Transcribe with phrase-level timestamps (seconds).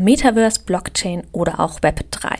[0.00, 2.30] Metaverse, Blockchain oder auch Web 3.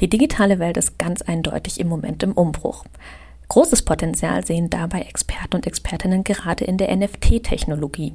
[0.00, 2.84] Die digitale Welt ist ganz eindeutig im Moment im Umbruch.
[3.48, 8.14] Großes Potenzial sehen dabei Experten und Expertinnen gerade in der NFT-Technologie.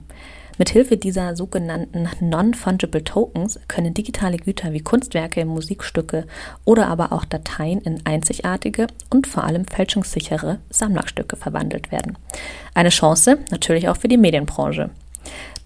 [0.57, 6.25] Mithilfe dieser sogenannten Non-Fungible Tokens können digitale Güter wie Kunstwerke, Musikstücke
[6.63, 12.17] oder aber auch Dateien in einzigartige und vor allem fälschungssichere Sammlerstücke verwandelt werden.
[12.75, 14.91] Eine Chance natürlich auch für die Medienbranche.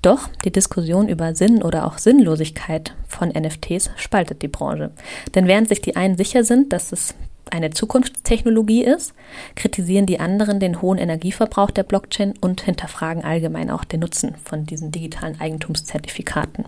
[0.01, 4.91] Doch die Diskussion über Sinn oder auch Sinnlosigkeit von NFTs spaltet die Branche.
[5.35, 7.15] Denn während sich die einen sicher sind, dass es
[7.49, 9.13] eine Zukunftstechnologie ist,
[9.55, 14.65] kritisieren die anderen den hohen Energieverbrauch der Blockchain und hinterfragen allgemein auch den Nutzen von
[14.65, 16.65] diesen digitalen Eigentumszertifikaten.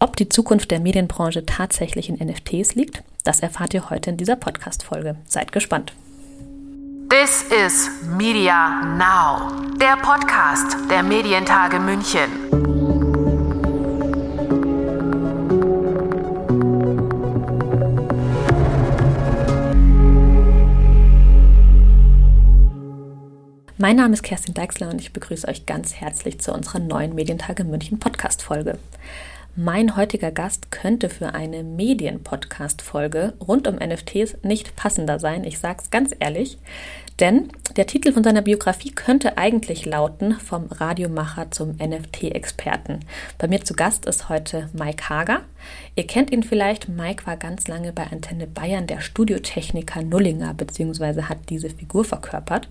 [0.00, 4.36] Ob die Zukunft der Medienbranche tatsächlich in NFTs liegt, das erfahrt ihr heute in dieser
[4.36, 5.16] Podcast-Folge.
[5.26, 5.94] Seid gespannt.
[7.22, 12.28] This is Media Now, der Podcast der Medientage München.
[23.78, 27.62] Mein Name ist Kerstin Deixler und ich begrüße euch ganz herzlich zu unserer neuen Medientage
[27.62, 28.80] München Podcast-Folge.
[29.56, 35.92] Mein heutiger Gast könnte für eine Medien-Podcast-Folge rund um NFTs nicht passender sein, ich sag's
[35.92, 36.58] ganz ehrlich.
[37.20, 43.00] Denn der Titel von seiner Biografie könnte eigentlich lauten Vom Radiomacher zum NFT-Experten.
[43.38, 45.42] Bei mir zu Gast ist heute Mike Hager.
[45.94, 46.88] Ihr kennt ihn vielleicht.
[46.88, 51.22] Mike war ganz lange bei Antenne Bayern der Studiotechniker Nullinger bzw.
[51.22, 52.68] hat diese Figur verkörpert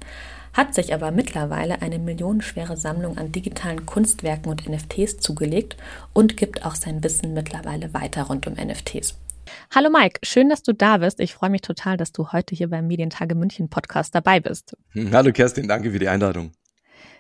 [0.54, 5.76] hat sich aber mittlerweile eine millionenschwere Sammlung an digitalen Kunstwerken und NFTs zugelegt
[6.14, 9.16] und gibt auch sein Wissen mittlerweile weiter rund um NFTs.
[9.74, 11.20] Hallo Mike, schön, dass du da bist.
[11.20, 14.76] Ich freue mich total, dass du heute hier beim Medientage München Podcast dabei bist.
[14.92, 16.52] Hm, hallo Kerstin, danke für die Einladung.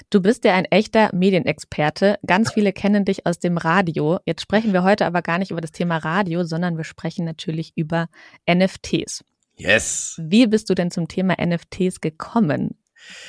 [0.09, 2.19] Du bist ja ein echter Medienexperte.
[2.25, 4.19] Ganz viele kennen dich aus dem Radio.
[4.25, 7.73] Jetzt sprechen wir heute aber gar nicht über das Thema Radio, sondern wir sprechen natürlich
[7.75, 8.09] über
[8.47, 9.23] NFTs.
[9.55, 10.19] Yes.
[10.21, 12.77] Wie bist du denn zum Thema NFTs gekommen?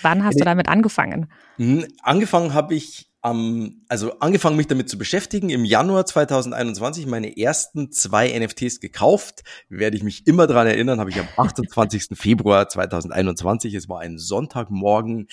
[0.02, 1.30] Wann hast du damit angefangen?
[1.56, 7.38] Hm, angefangen habe ich am, also angefangen mich damit zu beschäftigen im Januar 2021 meine
[7.38, 9.44] ersten zwei NFTs gekauft.
[9.70, 12.08] Werde ich mich immer dran erinnern, habe ich am 28.
[12.12, 15.28] Februar 2021, es war ein Sonntagmorgen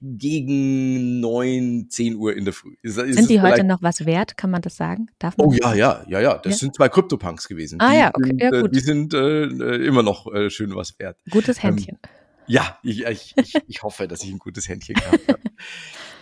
[0.00, 2.76] gegen neun, zehn Uhr in der Früh.
[2.80, 4.36] Ist, ist sind die heute noch was wert?
[4.36, 5.08] Kann man das sagen?
[5.18, 6.38] Darf man oh ja, ja, ja, ja.
[6.38, 6.58] Das ja?
[6.58, 7.80] sind zwei Krypto-Punks gewesen.
[7.80, 8.74] Ah die ja, okay, sind, ja äh, gut.
[8.74, 9.46] Die sind äh,
[9.84, 11.18] immer noch äh, schön was wert.
[11.28, 11.98] Gutes ähm, Händchen.
[12.04, 12.10] Ähm,
[12.46, 15.40] ja, ich, ich, ich, ich hoffe, dass ich ein gutes Händchen gehabt habe.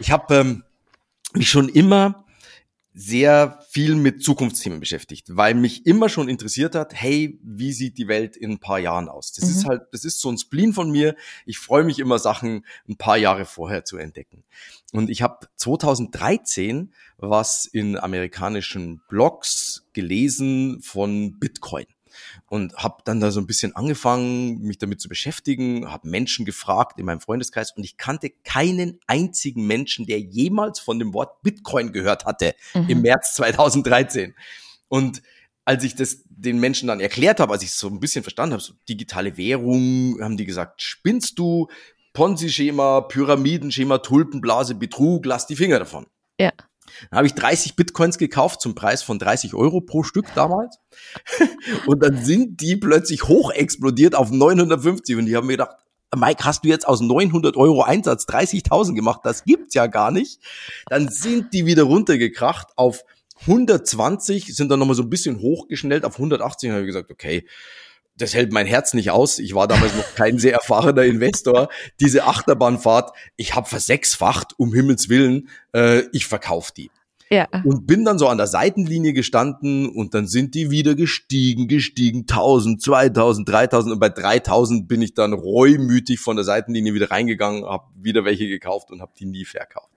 [0.02, 0.64] Ich habe ähm,
[1.34, 2.24] mich schon immer
[2.92, 8.08] sehr viel mit Zukunftsthemen beschäftigt, weil mich immer schon interessiert hat, hey, wie sieht die
[8.08, 9.32] Welt in ein paar Jahren aus?
[9.32, 9.50] Das mhm.
[9.50, 11.14] ist halt, das ist so ein Spleen von mir.
[11.46, 14.42] Ich freue mich immer, Sachen ein paar Jahre vorher zu entdecken.
[14.92, 21.86] Und ich habe 2013 was in amerikanischen Blogs gelesen von Bitcoin
[22.46, 26.98] und habe dann da so ein bisschen angefangen, mich damit zu beschäftigen, habe Menschen gefragt
[26.98, 31.92] in meinem Freundeskreis und ich kannte keinen einzigen Menschen, der jemals von dem Wort Bitcoin
[31.92, 32.88] gehört hatte mhm.
[32.88, 34.34] im März 2013.
[34.88, 35.22] Und
[35.64, 38.54] als ich das den Menschen dann erklärt habe, als ich es so ein bisschen verstanden
[38.54, 41.68] habe, so digitale Währung, haben die gesagt, spinnst du,
[42.12, 46.06] Ponzi-Schema, Pyramidenschema, Tulpenblase, Betrug, lass die Finger davon.
[46.40, 46.52] Ja.
[47.10, 50.78] Dann habe ich 30 Bitcoins gekauft zum Preis von 30 Euro pro Stück damals.
[51.86, 55.76] und dann sind die plötzlich hoch explodiert auf 950 und die haben mir gedacht,
[56.16, 59.20] Mike, hast du jetzt aus 900 Euro Einsatz 30.000 gemacht?
[59.22, 60.40] Das gibt's ja gar nicht.
[60.88, 63.04] Dann sind die wieder runtergekracht auf
[63.42, 67.46] 120, sind dann nochmal so ein bisschen hochgeschnellt auf 180 und habe gesagt, okay,
[68.20, 69.38] das hält mein Herz nicht aus.
[69.38, 71.68] Ich war damals noch kein sehr erfahrener Investor.
[72.00, 76.90] Diese Achterbahnfahrt, ich habe versechsfacht, um Himmels Willen, äh, ich verkaufe die.
[77.32, 77.46] Ja.
[77.64, 82.22] Und bin dann so an der Seitenlinie gestanden und dann sind die wieder gestiegen, gestiegen,
[82.22, 87.64] 1000, 2000, 3000 und bei 3000 bin ich dann reumütig von der Seitenlinie wieder reingegangen,
[87.64, 89.90] habe wieder welche gekauft und habe die nie verkauft.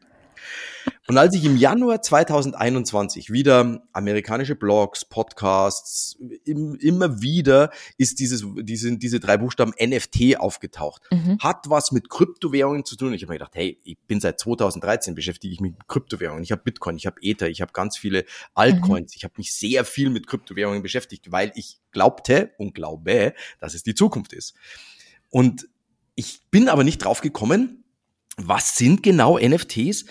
[1.07, 8.45] Und als ich im Januar 2021 wieder amerikanische Blogs, Podcasts, im, immer wieder ist dieses,
[8.61, 11.01] diese, diese drei Buchstaben NFT aufgetaucht.
[11.11, 11.39] Mhm.
[11.39, 13.13] Hat was mit Kryptowährungen zu tun.
[13.13, 16.41] Ich habe mir gedacht, hey, ich bin seit 2013 beschäftige ich mich mit Kryptowährungen.
[16.41, 18.23] Ich habe Bitcoin, ich habe Ether, ich habe ganz viele
[18.53, 19.11] Altcoins.
[19.11, 19.17] Mhm.
[19.17, 23.83] Ich habe mich sehr viel mit Kryptowährungen beschäftigt, weil ich glaubte und glaube, dass es
[23.83, 24.53] die Zukunft ist.
[25.29, 25.67] Und
[26.15, 27.83] ich bin aber nicht drauf gekommen,
[28.37, 30.05] was sind genau NFTs?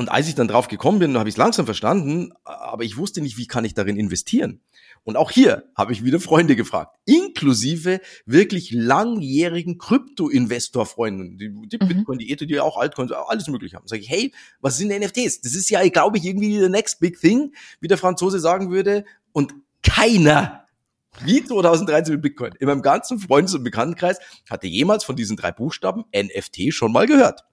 [0.00, 3.20] Und als ich dann drauf gekommen bin, habe ich es langsam verstanden, aber ich wusste
[3.20, 4.62] nicht, wie kann ich darin investieren.
[5.04, 11.88] Und auch hier habe ich wieder Freunde gefragt, inklusive wirklich langjährigen Krypto-Investor-Freunden, die, die mhm.
[11.88, 13.86] Bitcoin, die Ether, die auch Altcoins, alles mögliche haben.
[13.88, 14.32] Sage ich, hey,
[14.62, 15.42] was sind NFTs?
[15.42, 19.04] Das ist ja, glaube ich, irgendwie the next big thing, wie der Franzose sagen würde.
[19.32, 20.64] Und keiner,
[21.26, 24.18] wie 2013 mit Bitcoin, in meinem ganzen Freundes- und Bekanntenkreis
[24.48, 27.44] hatte jemals von diesen drei Buchstaben NFT schon mal gehört.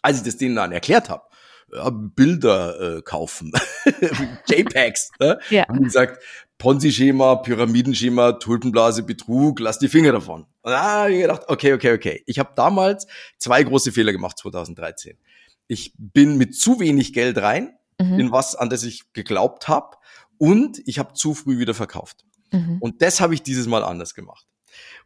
[0.00, 1.27] Als ich das denen dann erklärt habe,
[1.72, 3.52] ja, Bilder äh, kaufen,
[4.48, 5.38] JPEGs, ne?
[5.50, 5.66] ja.
[5.68, 6.22] haben die gesagt,
[6.58, 10.42] Ponzi-Schema, Pyramidenschema, Tulpenblase, Betrug, lass die Finger davon.
[10.62, 12.22] Und da habe ich gedacht, okay, okay, okay.
[12.26, 13.06] Ich habe damals
[13.38, 15.16] zwei große Fehler gemacht, 2013.
[15.68, 18.18] Ich bin mit zu wenig Geld rein, mhm.
[18.18, 19.96] in was, an das ich geglaubt habe,
[20.38, 22.24] und ich habe zu früh wieder verkauft.
[22.52, 22.78] Mhm.
[22.80, 24.46] Und das habe ich dieses Mal anders gemacht.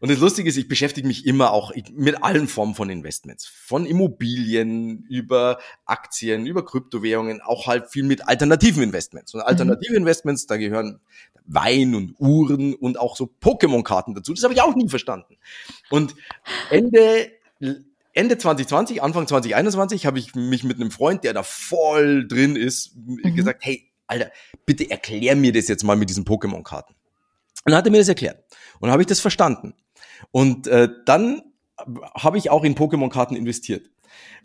[0.01, 3.47] Und das Lustige ist, ich beschäftige mich immer auch mit allen Formen von Investments.
[3.47, 9.35] Von Immobilien über Aktien, über Kryptowährungen, auch halt viel mit alternativen Investments.
[9.35, 9.99] Und alternative mhm.
[9.99, 11.01] Investments, da gehören
[11.45, 14.33] Wein und Uhren und auch so Pokémon-Karten dazu.
[14.33, 15.37] Das habe ich auch nie verstanden.
[15.91, 16.15] Und
[16.71, 17.31] Ende
[18.15, 22.95] Ende 2020, Anfang 2021 habe ich mich mit einem Freund, der da voll drin ist,
[22.97, 23.35] mhm.
[23.35, 24.31] gesagt, hey, Alter,
[24.67, 26.95] bitte erklär mir das jetzt mal mit diesen Pokémon-Karten.
[27.65, 28.45] Und dann hat er mir das erklärt.
[28.75, 29.75] Und dann habe ich das verstanden.
[30.31, 31.43] Und äh, dann
[32.15, 33.89] habe ich auch in Pokémon-Karten investiert.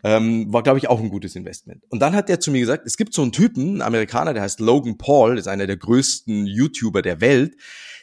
[0.04, 1.84] Ähm, war, glaube ich, auch ein gutes Investment.
[1.88, 4.42] Und dann hat er zu mir gesagt, es gibt so einen Typen, einen Amerikaner, der
[4.42, 7.56] heißt Logan Paul, ist einer der größten YouTuber der Welt,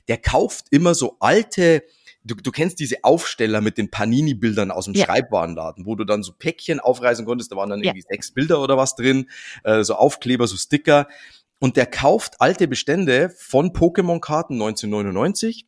[0.08, 1.84] der kauft immer so alte,
[2.26, 5.06] du, du kennst diese Aufsteller mit den Panini-Bildern aus dem ja.
[5.06, 8.08] Schreibwarenladen, wo du dann so Päckchen aufreißen konntest, da waren dann irgendwie ja.
[8.10, 9.30] sechs Bilder oder was drin,
[9.64, 11.08] äh, so Aufkleber, so Sticker.
[11.60, 15.66] Und der kauft alte Bestände von Pokémon-Karten 1999,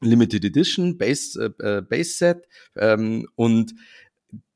[0.00, 3.74] Limited Edition, Base, äh, äh, Base Set, ähm, und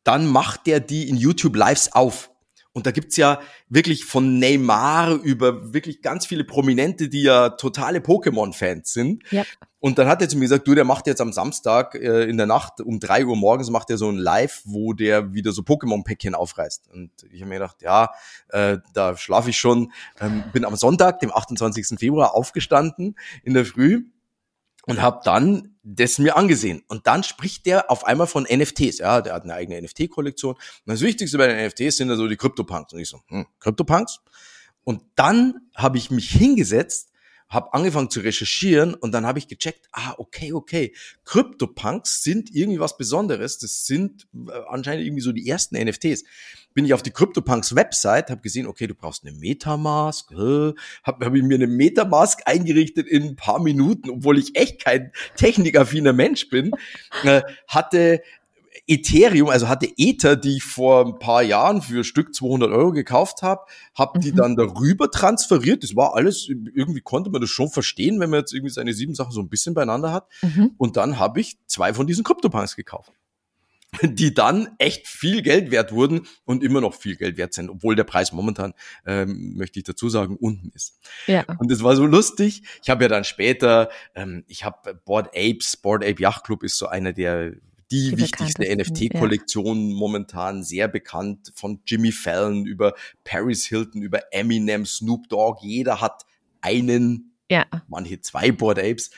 [0.03, 2.31] dann macht der die in YouTube Lives auf.
[2.75, 8.01] Und da gibt's ja wirklich von Neymar über wirklich ganz viele Prominente, die ja totale
[8.01, 9.23] Pokémon-Fans sind.
[9.31, 9.45] Ja.
[9.79, 12.37] Und dann hat er zu mir gesagt, du, der macht jetzt am Samstag äh, in
[12.37, 15.63] der Nacht um drei Uhr morgens macht er so ein Live, wo der wieder so
[15.63, 16.89] Pokémon-Päckchen aufreißt.
[16.93, 18.11] Und ich habe mir gedacht, ja,
[18.49, 19.93] äh, da schlafe ich schon.
[20.21, 21.99] Ähm, bin am Sonntag, dem 28.
[21.99, 24.05] Februar, aufgestanden in der Früh
[24.87, 26.83] und habe dann das mir angesehen.
[26.89, 28.99] Und dann spricht der auf einmal von NFTs.
[28.99, 30.55] Ja, der hat eine eigene NFT-Kollektion.
[30.55, 32.93] Und das Wichtigste bei den NFTs sind ja so die CryptoPunks.
[32.93, 34.21] Und ich so, hm, CryptoPunks?
[34.83, 37.11] Und dann habe ich mich hingesetzt
[37.55, 42.81] habe angefangen zu recherchieren und dann habe ich gecheckt, ah, okay, okay, CryptoPunks sind irgendwie
[42.81, 43.59] was Besonderes.
[43.59, 46.25] Das sind äh, anscheinend irgendwie so die ersten NFTs.
[46.75, 50.75] Bin ich auf die CryptoPunks Website, habe gesehen, okay, du brauchst eine Metamask, habe
[51.05, 56.13] hab ich mir eine Metamask eingerichtet in ein paar Minuten, obwohl ich echt kein technikaffiner
[56.13, 56.73] Mensch bin,
[57.23, 58.23] äh, hatte
[58.87, 63.43] Ethereum, also hatte Ether, die ich vor ein paar Jahren für Stück 200 Euro gekauft
[63.43, 63.63] habe,
[63.95, 64.37] habe die mhm.
[64.37, 65.83] dann darüber transferiert.
[65.83, 69.15] Das war alles, irgendwie konnte man das schon verstehen, wenn man jetzt irgendwie seine sieben
[69.15, 70.29] Sachen so ein bisschen beieinander hat.
[70.43, 70.73] Mhm.
[70.77, 73.13] Und dann habe ich zwei von diesen Kryptopunks gekauft
[74.03, 77.95] die dann echt viel Geld wert wurden und immer noch viel Geld wert sind, obwohl
[77.97, 78.75] der Preis momentan,
[79.07, 80.99] ähm, möchte ich dazu sagen, unten ist.
[81.27, 81.45] Ja.
[81.59, 82.63] Und das war so lustig.
[82.83, 86.79] Ich habe ja dann später, ähm, ich habe Board Apes, Board Ape Yacht Club ist
[86.79, 87.55] so einer der
[87.95, 89.97] die, die wichtigste NFT-Kollektion ja.
[89.97, 95.61] momentan sehr bekannt von Jimmy Fallon über Paris Hilton, über Eminem, Snoop Dogg.
[95.63, 96.27] Jeder hat
[96.61, 97.67] einen, ja.
[97.89, 99.11] manche zwei Board Apes.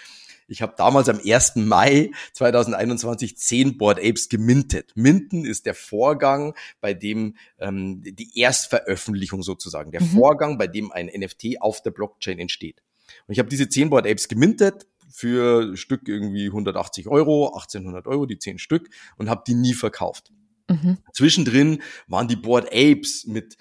[0.49, 1.57] Ich habe damals am 1.
[1.57, 4.93] Mai 2021 zehn Board Apes gemintet.
[4.95, 10.11] Minten ist der Vorgang, bei dem ähm, die Erstveröffentlichung sozusagen, der mhm.
[10.11, 12.83] Vorgang, bei dem ein NFT auf der Blockchain entsteht.
[13.27, 18.27] Und ich habe diese zehn Board Apes gemintet, für Stück irgendwie 180 Euro, 1800 Euro,
[18.27, 20.33] die zehn Stück und habe die nie verkauft.
[20.69, 20.99] Mhm.
[21.13, 23.57] Zwischendrin waren die Board Apes mit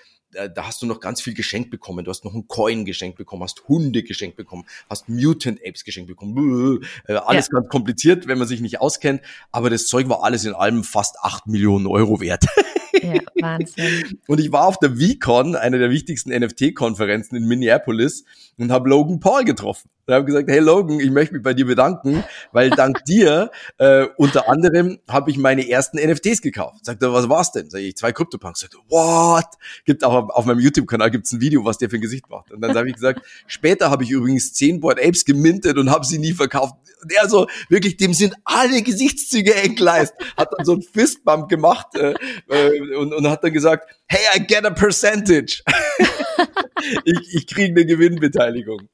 [0.54, 2.04] da hast du noch ganz viel geschenkt bekommen.
[2.04, 6.10] Du hast noch einen Coin geschenkt bekommen, hast Hunde geschenkt bekommen, hast Mutant Apes geschenkt
[6.10, 6.84] bekommen.
[7.08, 7.60] Äh, alles ja.
[7.60, 9.22] ganz kompliziert, wenn man sich nicht auskennt.
[9.52, 12.46] Aber das Zeug war alles in allem fast acht Millionen Euro wert.
[13.02, 14.20] Ja, Wahnsinn.
[14.28, 18.24] und ich war auf der VCon, einer der wichtigsten NFT-Konferenzen in Minneapolis
[18.58, 19.90] und habe Logan Paul getroffen.
[20.08, 24.06] Und habe gesagt, hey Logan, ich möchte mich bei dir bedanken, weil dank dir äh,
[24.18, 26.86] unter anderem habe ich meine ersten NFTs gekauft.
[26.86, 27.72] Sagt er, was war's denn?
[27.72, 28.60] Sag ich, zwei CryptoPunks.
[28.60, 29.46] Sagt er, what?
[29.84, 32.52] Gibt auch auf meinem YouTube-Kanal gibt's ein Video, was der für ein Gesicht macht.
[32.52, 36.06] Und dann habe ich gesagt, später habe ich übrigens zehn Board Apes gemintet und habe
[36.06, 36.76] sie nie verkauft.
[37.02, 40.14] Und er so, wirklich, dem sind alle Gesichtszüge entgleist.
[40.38, 42.14] Hat dann so ein Fistbump gemacht äh,
[42.50, 45.64] äh, und, und hat dann gesagt, hey, I get a percentage.
[47.06, 48.90] ich, ich kriege eine Gewinnbeteiligung.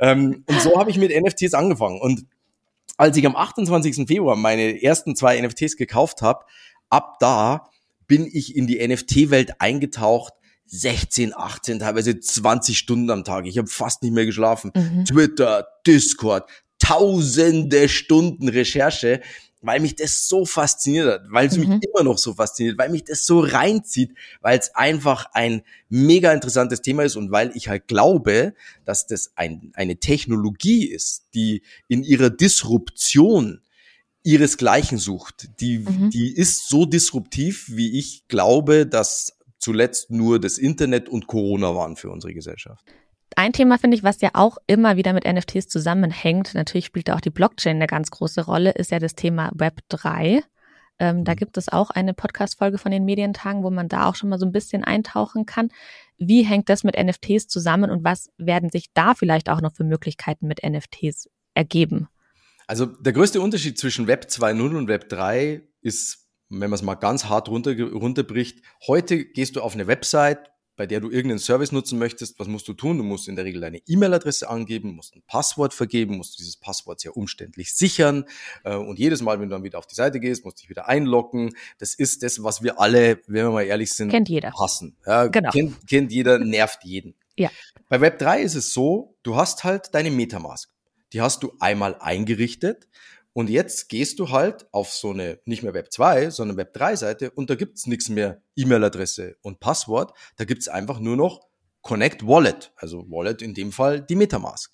[0.00, 2.00] Ähm, und so habe ich mit NFTs angefangen.
[2.00, 2.26] Und
[2.96, 4.06] als ich am 28.
[4.06, 6.44] Februar meine ersten zwei NFTs gekauft habe,
[6.88, 7.70] ab da
[8.06, 10.32] bin ich in die NFT-Welt eingetaucht.
[10.68, 13.46] 16, 18, teilweise 20 Stunden am Tag.
[13.46, 14.72] Ich habe fast nicht mehr geschlafen.
[14.74, 15.04] Mhm.
[15.04, 16.48] Twitter, Discord,
[16.80, 19.20] tausende Stunden Recherche
[19.66, 21.68] weil mich das so fasziniert hat, weil es mhm.
[21.68, 26.32] mich immer noch so fasziniert, weil mich das so reinzieht, weil es einfach ein mega
[26.32, 28.54] interessantes Thema ist und weil ich halt glaube,
[28.84, 33.60] dass das ein, eine Technologie ist, die in ihrer Disruption
[34.22, 35.48] ihresgleichen sucht.
[35.60, 36.10] Die, mhm.
[36.10, 41.96] die ist so disruptiv, wie ich glaube, dass zuletzt nur das Internet und Corona waren
[41.96, 42.84] für unsere Gesellschaft.
[43.38, 47.16] Ein Thema finde ich, was ja auch immer wieder mit NFTs zusammenhängt, natürlich spielt da
[47.16, 50.42] auch die Blockchain eine ganz große Rolle, ist ja das Thema Web 3.
[50.98, 51.36] Ähm, da mhm.
[51.36, 54.46] gibt es auch eine Podcast-Folge von den Medientagen, wo man da auch schon mal so
[54.46, 55.68] ein bisschen eintauchen kann.
[56.16, 59.84] Wie hängt das mit NFTs zusammen und was werden sich da vielleicht auch noch für
[59.84, 62.08] Möglichkeiten mit NFTs ergeben?
[62.66, 66.94] Also der größte Unterschied zwischen Web 2.0 und Web 3 ist, wenn man es mal
[66.94, 71.72] ganz hart runter, runterbricht, heute gehst du auf eine Website, bei der du irgendeinen Service
[71.72, 72.98] nutzen möchtest, was musst du tun?
[72.98, 77.00] Du musst in der Regel deine E-Mail-Adresse angeben, musst ein Passwort vergeben, musst dieses Passwort
[77.00, 78.24] sehr umständlich sichern
[78.64, 80.70] äh, und jedes Mal, wenn du dann wieder auf die Seite gehst, musst du dich
[80.70, 81.54] wieder einloggen.
[81.78, 84.52] Das ist das, was wir alle, wenn wir mal ehrlich sind, kennt jeder.
[84.52, 84.96] hassen.
[85.06, 85.50] Ja, genau.
[85.50, 87.14] kennt, kennt jeder, nervt jeden.
[87.38, 87.50] Ja.
[87.90, 90.70] Bei Web 3 ist es so, du hast halt deine Metamask.
[91.12, 92.88] Die hast du einmal eingerichtet
[93.36, 96.96] und jetzt gehst du halt auf so eine, nicht mehr Web 2, sondern Web 3
[96.96, 100.16] Seite und da gibt's nichts mehr E-Mail-Adresse und Passwort.
[100.38, 101.46] Da gibt's einfach nur noch
[101.82, 104.72] Connect Wallet, also Wallet in dem Fall die Metamask.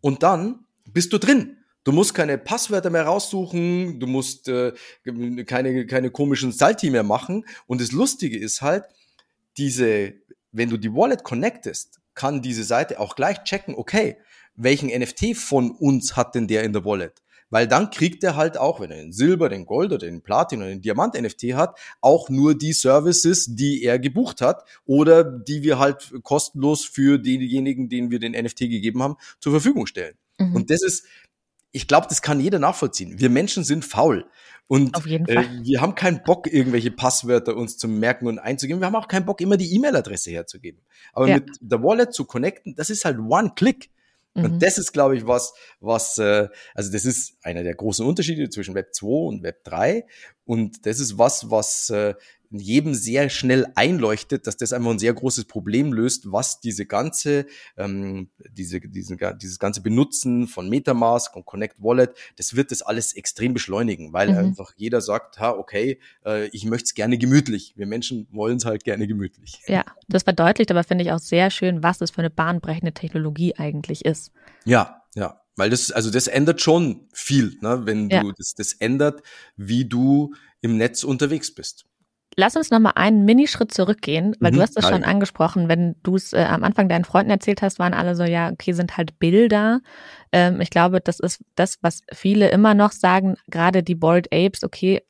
[0.00, 1.56] Und dann bist du drin.
[1.82, 4.72] Du musst keine Passwörter mehr raussuchen, du musst äh,
[5.44, 7.44] keine, keine komischen Salti mehr machen.
[7.66, 8.84] Und das Lustige ist halt,
[9.56, 10.12] diese,
[10.52, 14.16] wenn du die Wallet connectest, kann diese Seite auch gleich checken, okay,
[14.54, 17.20] welchen NFT von uns hat denn der in der Wallet?
[17.50, 20.60] Weil dann kriegt er halt auch, wenn er den Silber, den Gold oder den Platin
[20.60, 25.78] oder den Diamant-NFT hat, auch nur die Services, die er gebucht hat oder die wir
[25.78, 30.16] halt kostenlos für diejenigen, denen wir den NFT gegeben haben, zur Verfügung stellen.
[30.38, 30.56] Mhm.
[30.56, 31.06] Und das ist,
[31.70, 33.18] ich glaube, das kann jeder nachvollziehen.
[33.18, 34.26] Wir Menschen sind faul.
[34.68, 38.80] Und äh, wir haben keinen Bock, irgendwelche Passwörter uns zu merken und einzugeben.
[38.80, 40.80] Wir haben auch keinen Bock, immer die E-Mail-Adresse herzugeben.
[41.12, 41.36] Aber ja.
[41.36, 43.90] mit der Wallet zu connecten, das ist halt One-Click.
[44.36, 44.58] Und mhm.
[44.58, 48.74] das ist, glaube ich, was, was, äh, also das ist einer der großen Unterschiede zwischen
[48.74, 50.04] Web 2 und Web 3.
[50.44, 52.14] Und das ist was, was äh,
[52.50, 57.46] jedem sehr schnell einleuchtet, dass das einfach ein sehr großes Problem löst, was diese ganze,
[57.76, 63.14] ähm, diese, diesen, dieses ganze Benutzen von Metamask und Connect Wallet, das wird das alles
[63.14, 64.38] extrem beschleunigen, weil mhm.
[64.38, 67.74] einfach jeder sagt, ha, okay, äh, ich möchte es gerne gemütlich.
[67.76, 69.60] Wir Menschen wollen es halt gerne gemütlich.
[69.66, 73.54] Ja, das verdeutlicht aber, finde ich, auch sehr schön, was es für eine bahnbrechende Technologie
[73.56, 74.32] eigentlich ist.
[74.64, 75.40] Ja, ja.
[75.56, 77.80] Weil das, also das ändert schon viel, ne?
[77.84, 78.32] wenn du, ja.
[78.36, 79.22] das, das ändert,
[79.56, 81.86] wie du im Netz unterwegs bist.
[82.38, 85.96] Lass uns noch mal einen Minischritt zurückgehen, weil mhm, du hast es schon angesprochen, wenn
[86.02, 88.98] du es äh, am Anfang deinen Freunden erzählt hast, waren alle so, ja, okay, sind
[88.98, 89.80] halt Bilder.
[90.32, 94.64] Ähm, ich glaube, das ist das, was viele immer noch sagen, gerade die Bold Apes,
[94.64, 95.02] okay,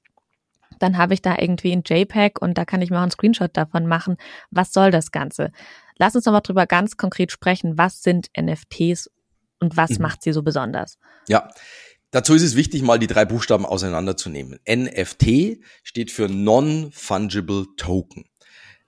[0.78, 3.56] dann habe ich da irgendwie ein JPEG und da kann ich mir auch einen Screenshot
[3.56, 4.16] davon machen.
[4.50, 5.50] Was soll das Ganze?
[5.99, 7.78] Lass uns noch mal drüber ganz konkret sprechen.
[7.78, 9.11] Was sind NFTs
[9.59, 10.02] und was mhm.
[10.02, 10.99] macht sie so besonders?
[11.28, 11.49] Ja,
[12.16, 14.58] Dazu ist es wichtig, mal die drei Buchstaben auseinanderzunehmen.
[14.66, 18.25] NFT steht für Non-Fungible Token.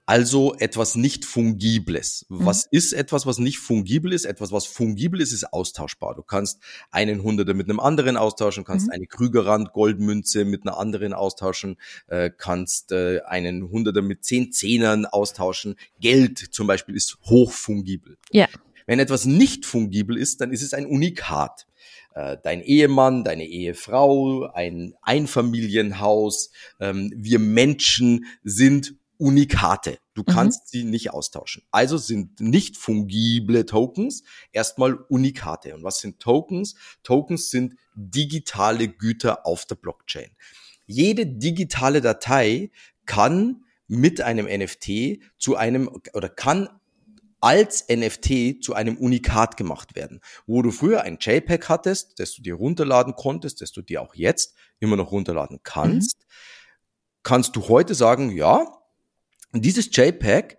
[0.06, 2.24] Also etwas nicht Fungibles.
[2.30, 2.46] Mhm.
[2.46, 4.24] Was ist etwas, was nicht fungibel ist?
[4.24, 6.14] Etwas, was fungibel ist, ist austauschbar.
[6.14, 8.92] Du kannst einen Hunderter mit einem anderen austauschen, kannst mhm.
[8.92, 15.04] eine Krügerrand Goldmünze mit einer anderen austauschen, äh, kannst äh, einen Hunderter mit zehn Zehnern
[15.04, 15.76] austauschen.
[16.00, 18.16] Geld zum Beispiel ist hochfungibel.
[18.32, 18.48] Ja.
[18.86, 21.66] Wenn etwas nicht fungibel ist, dann ist es ein Unikat.
[22.18, 26.50] Äh, dein Ehemann, deine Ehefrau, ein Einfamilienhaus.
[26.80, 29.98] Ähm, wir Menschen sind Unikate.
[30.14, 30.26] Du mhm.
[30.26, 30.66] kannst mhm.
[30.66, 31.62] sie nicht austauschen.
[31.70, 35.76] Also sind nicht fungible Tokens erstmal Unikate.
[35.76, 36.74] Und was sind Tokens?
[37.04, 40.30] Tokens sind digitale Güter auf der Blockchain.
[40.86, 42.72] Jede digitale Datei
[43.06, 46.68] kann mit einem NFT zu einem oder kann
[47.40, 50.20] als NFT zu einem Unikat gemacht werden.
[50.46, 54.14] Wo du früher ein JPEG hattest, das du dir runterladen konntest, das du dir auch
[54.14, 56.24] jetzt immer noch runterladen kannst, mhm.
[57.22, 58.66] kannst du heute sagen, ja,
[59.52, 60.58] dieses JPEG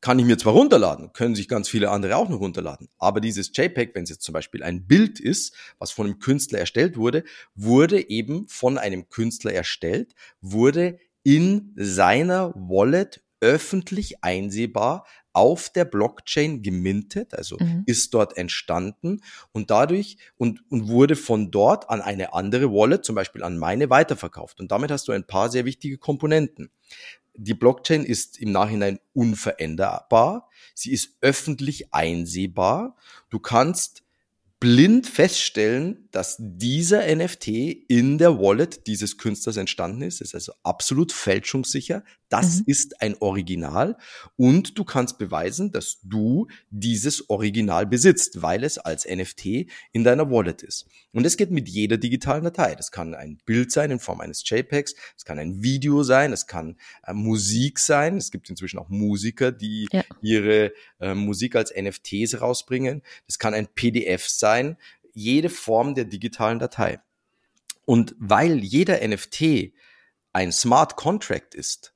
[0.00, 3.50] kann ich mir zwar runterladen, können sich ganz viele andere auch noch runterladen, aber dieses
[3.52, 7.24] JPEG, wenn es jetzt zum Beispiel ein Bild ist, was von einem Künstler erstellt wurde,
[7.54, 15.04] wurde eben von einem Künstler erstellt, wurde in seiner Wallet öffentlich einsehbar
[15.38, 17.84] auf der Blockchain gemintet, also mhm.
[17.86, 23.14] ist dort entstanden und dadurch und, und wurde von dort an eine andere Wallet, zum
[23.14, 24.58] Beispiel an meine, weiterverkauft.
[24.58, 26.70] Und damit hast du ein paar sehr wichtige Komponenten.
[27.36, 30.48] Die Blockchain ist im Nachhinein unveränderbar.
[30.74, 32.96] Sie ist öffentlich einsehbar.
[33.30, 34.02] Du kannst
[34.60, 37.48] blind feststellen, dass dieser NFT
[37.88, 40.20] in der Wallet dieses Künstlers entstanden ist.
[40.20, 42.02] ist also absolut fälschungssicher.
[42.28, 42.64] Das mhm.
[42.66, 43.96] ist ein Original
[44.36, 50.30] und du kannst beweisen, dass du dieses Original besitzt, weil es als NFT in deiner
[50.30, 50.86] Wallet ist.
[51.12, 52.74] Und es geht mit jeder digitalen Datei.
[52.74, 56.46] Das kann ein Bild sein in Form eines JPEGs, es kann ein Video sein, es
[56.46, 58.16] kann äh, Musik sein.
[58.16, 60.04] Es gibt inzwischen auch Musiker, die ja.
[60.20, 63.02] ihre äh, Musik als NFTs rausbringen.
[63.26, 64.76] Es kann ein PDF sein sein,
[65.14, 67.00] jede Form der digitalen Datei.
[67.84, 69.72] Und weil jeder NFT
[70.32, 71.94] ein Smart Contract ist,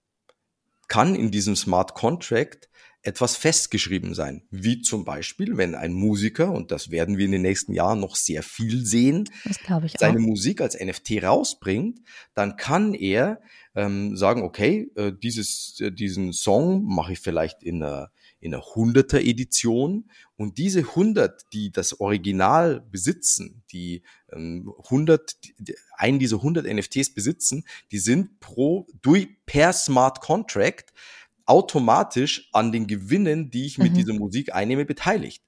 [0.88, 2.68] kann in diesem Smart Contract
[3.04, 4.42] etwas festgeschrieben sein.
[4.50, 8.14] Wie zum Beispiel, wenn ein Musiker, und das werden wir in den nächsten Jahren noch
[8.14, 9.28] sehr viel sehen,
[9.98, 10.22] seine auch.
[10.22, 12.00] Musik als NFT rausbringt,
[12.34, 13.40] dann kann er
[13.74, 18.64] ähm, sagen, okay, äh, dieses, äh, diesen Song mache ich vielleicht in einer in einer
[18.64, 25.36] 100er Edition und diese 100, die das Original besitzen, die ähm, 100,
[25.96, 30.92] einen dieser 100 NFTs besitzen, die sind pro, durch, per Smart Contract
[31.46, 33.96] automatisch an den Gewinnen, die ich mit mhm.
[33.96, 35.42] dieser Musik einnehme, beteiligt.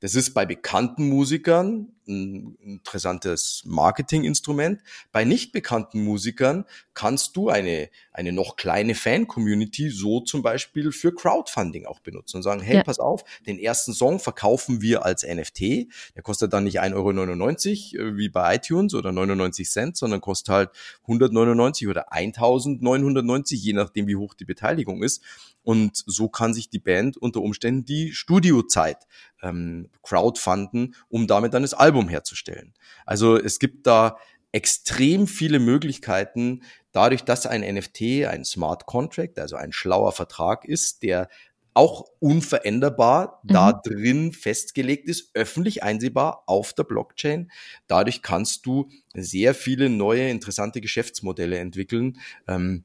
[0.00, 4.82] Das ist bei bekannten Musikern ein interessantes Marketinginstrument.
[5.12, 11.14] Bei nicht bekannten Musikern kannst du eine, eine noch kleine Fan-Community so zum Beispiel für
[11.14, 12.82] Crowdfunding auch benutzen und sagen, hey, ja.
[12.82, 15.88] pass auf, den ersten Song verkaufen wir als NFT.
[16.14, 20.54] Der kostet dann nicht 1,99 Euro äh, wie bei iTunes oder 99 Cent, sondern kostet
[20.54, 20.70] halt
[21.02, 25.22] 199 oder 1990, je nachdem, wie hoch die Beteiligung ist.
[25.62, 28.98] Und so kann sich die Band unter Umständen die Studiozeit
[29.42, 32.74] ähm, crowdfunden, um damit dann das Album herzustellen.
[33.04, 34.16] Also es gibt da
[34.52, 36.62] extrem viele Möglichkeiten,
[36.92, 41.28] dadurch, dass ein NFT ein Smart Contract, also ein schlauer Vertrag ist, der
[41.74, 43.48] auch unveränderbar mhm.
[43.52, 47.50] da drin festgelegt ist, öffentlich einsehbar auf der Blockchain.
[47.86, 52.18] Dadurch kannst du sehr viele neue interessante Geschäftsmodelle entwickeln.
[52.48, 52.84] Ähm,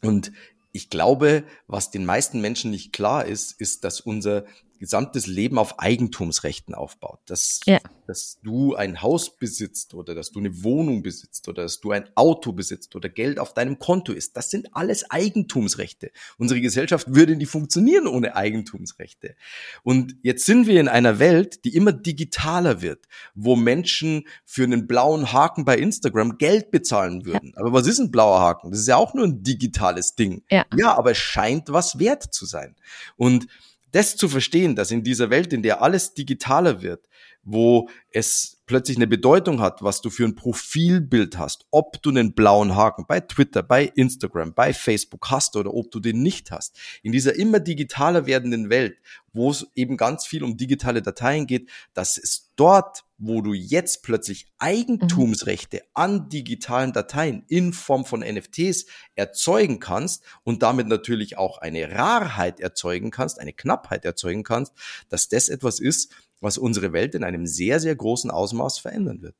[0.00, 0.30] und
[0.70, 4.44] ich glaube, was den meisten Menschen nicht klar ist, ist, dass unser
[4.80, 7.20] gesamtes Leben auf Eigentumsrechten aufbaut.
[7.26, 7.78] Dass, ja.
[8.06, 12.08] dass du ein Haus besitzt oder dass du eine Wohnung besitzt oder dass du ein
[12.16, 14.38] Auto besitzt oder Geld auf deinem Konto ist.
[14.38, 16.10] Das sind alles Eigentumsrechte.
[16.38, 19.36] Unsere Gesellschaft würde nicht funktionieren ohne Eigentumsrechte.
[19.82, 24.86] Und jetzt sind wir in einer Welt, die immer digitaler wird, wo Menschen für einen
[24.86, 27.52] blauen Haken bei Instagram Geld bezahlen würden.
[27.54, 27.60] Ja.
[27.60, 28.70] Aber was ist ein blauer Haken?
[28.70, 30.42] Das ist ja auch nur ein digitales Ding.
[30.50, 32.76] Ja, ja aber es scheint was wert zu sein.
[33.16, 33.46] Und
[33.92, 37.06] das zu verstehen, dass in dieser Welt, in der alles digitaler wird,
[37.42, 42.34] wo es plötzlich eine Bedeutung hat, was du für ein Profilbild hast, ob du einen
[42.34, 46.78] blauen Haken bei Twitter, bei Instagram, bei Facebook hast oder ob du den nicht hast.
[47.02, 48.98] In dieser immer digitaler werdenden Welt,
[49.32, 54.02] wo es eben ganz viel um digitale Dateien geht, dass es dort, wo du jetzt
[54.02, 55.82] plötzlich Eigentumsrechte mhm.
[55.94, 62.60] an digitalen Dateien in Form von NFTs erzeugen kannst und damit natürlich auch eine Rarheit
[62.60, 64.72] erzeugen kannst, eine Knappheit erzeugen kannst,
[65.08, 69.36] dass das etwas ist, was unsere Welt in einem sehr, sehr großen Ausmaß verändern wird.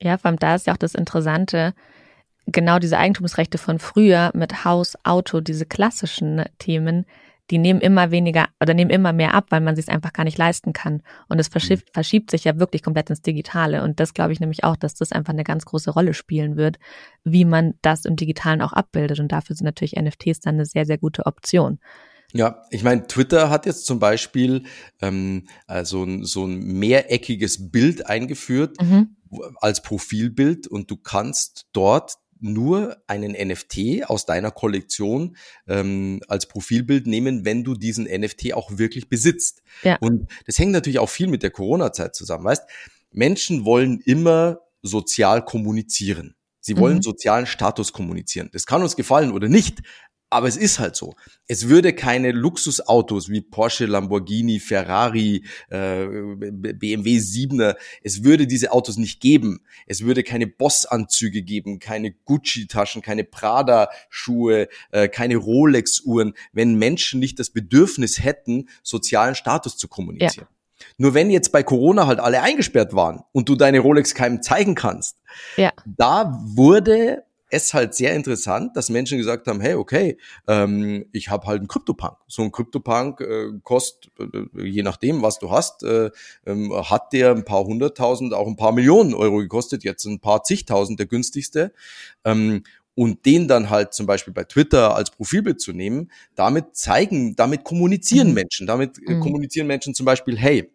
[0.00, 1.74] Ja, vor allem da ist ja auch das Interessante,
[2.46, 7.04] genau diese Eigentumsrechte von früher mit Haus, Auto, diese klassischen Themen,
[7.50, 10.24] die nehmen immer weniger oder nehmen immer mehr ab, weil man sich es einfach gar
[10.24, 11.02] nicht leisten kann.
[11.28, 11.92] Und es verschiebt, mhm.
[11.94, 13.82] verschiebt sich ja wirklich komplett ins Digitale.
[13.82, 16.78] Und das glaube ich nämlich auch, dass das einfach eine ganz große Rolle spielen wird,
[17.24, 19.18] wie man das im Digitalen auch abbildet.
[19.18, 21.78] Und dafür sind natürlich NFTs dann eine sehr, sehr gute Option.
[22.34, 24.64] Ja, ich meine, Twitter hat jetzt zum Beispiel
[25.00, 29.16] ähm, also so ein mehreckiges Bild eingeführt mhm.
[29.56, 35.36] als Profilbild und du kannst dort nur einen NFT aus deiner Kollektion
[35.66, 39.62] ähm, als Profilbild nehmen, wenn du diesen NFT auch wirklich besitzt.
[39.82, 39.96] Ja.
[40.00, 42.44] Und das hängt natürlich auch viel mit der Corona-Zeit zusammen.
[42.44, 42.62] Weißt,
[43.10, 46.36] Menschen wollen immer sozial kommunizieren.
[46.60, 47.02] Sie wollen mhm.
[47.02, 48.50] sozialen Status kommunizieren.
[48.52, 49.80] Das kann uns gefallen oder nicht,
[50.30, 51.14] aber es ist halt so.
[51.46, 58.98] Es würde keine Luxusautos wie Porsche, Lamborghini, Ferrari, äh, BMW 7er, es würde diese Autos
[58.98, 59.60] nicht geben.
[59.86, 67.38] Es würde keine Boss-Anzüge geben, keine Gucci-Taschen, keine Prada-Schuhe, äh, keine Rolex-Uhren, wenn Menschen nicht
[67.38, 70.46] das Bedürfnis hätten, sozialen Status zu kommunizieren.
[70.50, 70.84] Ja.
[70.96, 74.74] Nur wenn jetzt bei Corona halt alle eingesperrt waren und du deine Rolex keinem zeigen
[74.74, 75.16] kannst,
[75.56, 75.72] ja.
[75.84, 81.46] da wurde es halt sehr interessant, dass Menschen gesagt haben, hey, okay, ähm, ich habe
[81.46, 82.16] halt einen Kryptopunk.
[82.26, 86.10] So ein Kryptopunk äh, kostet, äh, je nachdem, was du hast, äh,
[86.44, 90.42] äh, hat der ein paar hunderttausend, auch ein paar Millionen Euro gekostet, jetzt ein paar
[90.42, 91.72] zigtausend der günstigste.
[92.24, 92.62] Ähm,
[92.94, 97.62] und den dann halt zum Beispiel bei Twitter als Profilbild zu nehmen, damit zeigen, damit
[97.62, 98.34] kommunizieren mhm.
[98.34, 99.20] Menschen, damit äh, mhm.
[99.20, 100.68] kommunizieren Menschen zum Beispiel, hey,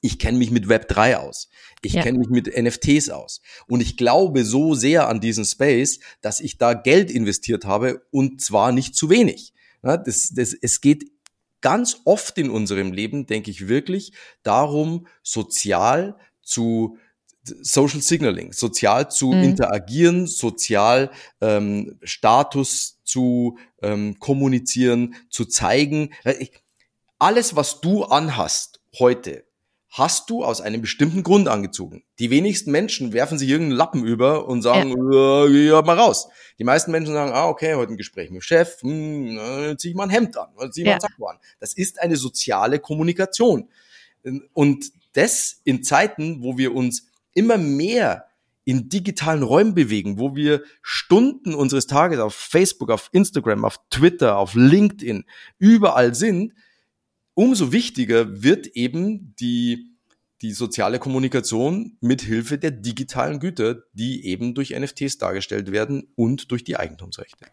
[0.00, 1.48] Ich kenne mich mit Web 3 aus.
[1.82, 2.02] Ich ja.
[2.02, 3.40] kenne mich mit NFTs aus.
[3.66, 8.40] Und ich glaube so sehr an diesen Space, dass ich da Geld investiert habe und
[8.40, 9.52] zwar nicht zu wenig.
[9.82, 11.10] Ja, das, das, es geht
[11.60, 16.98] ganz oft in unserem Leben, denke ich wirklich, darum, sozial zu
[17.42, 19.42] Social Signaling, sozial zu mhm.
[19.42, 21.10] interagieren, sozial
[21.40, 26.10] ähm, Status zu ähm, kommunizieren, zu zeigen.
[27.18, 29.44] Alles, was du anhast heute,
[29.90, 32.04] hast du aus einem bestimmten Grund angezogen.
[32.20, 36.28] Die wenigsten Menschen werfen sich irgendeinen Lappen über und sagen, ja, ja mal raus.
[36.58, 39.90] Die meisten Menschen sagen, ah, okay, heute ein Gespräch mit dem Chef, hm, dann zieh
[39.90, 40.92] ich mal ein Hemd an, oder zieh ich ja.
[40.92, 41.38] mal ein Sakko an.
[41.58, 43.68] Das ist eine soziale Kommunikation.
[44.52, 48.26] Und das in Zeiten, wo wir uns immer mehr
[48.64, 54.36] in digitalen Räumen bewegen, wo wir Stunden unseres Tages auf Facebook, auf Instagram, auf Twitter,
[54.36, 55.24] auf LinkedIn
[55.58, 56.52] überall sind,
[57.40, 59.96] umso wichtiger wird eben die,
[60.42, 66.50] die soziale Kommunikation mit Hilfe der digitalen Güter, die eben durch NFTs dargestellt werden und
[66.50, 67.46] durch die Eigentumsrechte.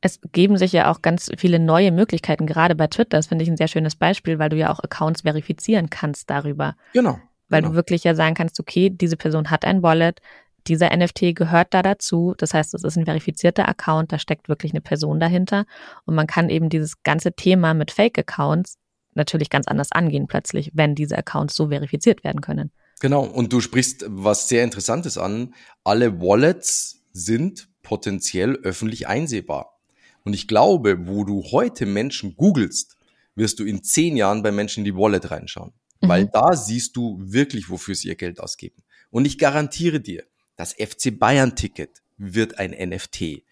[0.00, 3.18] Es geben sich ja auch ganz viele neue Möglichkeiten, gerade bei Twitter.
[3.18, 6.74] Das finde ich ein sehr schönes Beispiel, weil du ja auch Accounts verifizieren kannst darüber.
[6.94, 7.18] Genau.
[7.50, 7.72] Weil genau.
[7.72, 10.22] du wirklich ja sagen kannst, okay, diese Person hat ein Wallet,
[10.66, 12.34] dieser NFT gehört da dazu.
[12.38, 15.66] Das heißt, es ist ein verifizierter Account, da steckt wirklich eine Person dahinter.
[16.06, 18.78] Und man kann eben dieses ganze Thema mit Fake-Accounts
[19.16, 22.70] natürlich ganz anders angehen plötzlich, wenn diese Accounts so verifiziert werden können.
[23.00, 25.54] Genau, und du sprichst was sehr Interessantes an.
[25.82, 29.78] Alle Wallets sind potenziell öffentlich einsehbar.
[30.24, 32.96] Und ich glaube, wo du heute Menschen googelst,
[33.34, 35.72] wirst du in zehn Jahren bei Menschen in die Wallet reinschauen.
[36.00, 36.08] Mhm.
[36.08, 38.82] Weil da siehst du wirklich, wofür sie ihr Geld ausgeben.
[39.10, 40.24] Und ich garantiere dir,
[40.56, 43.42] das FC Bayern Ticket wird ein NFT.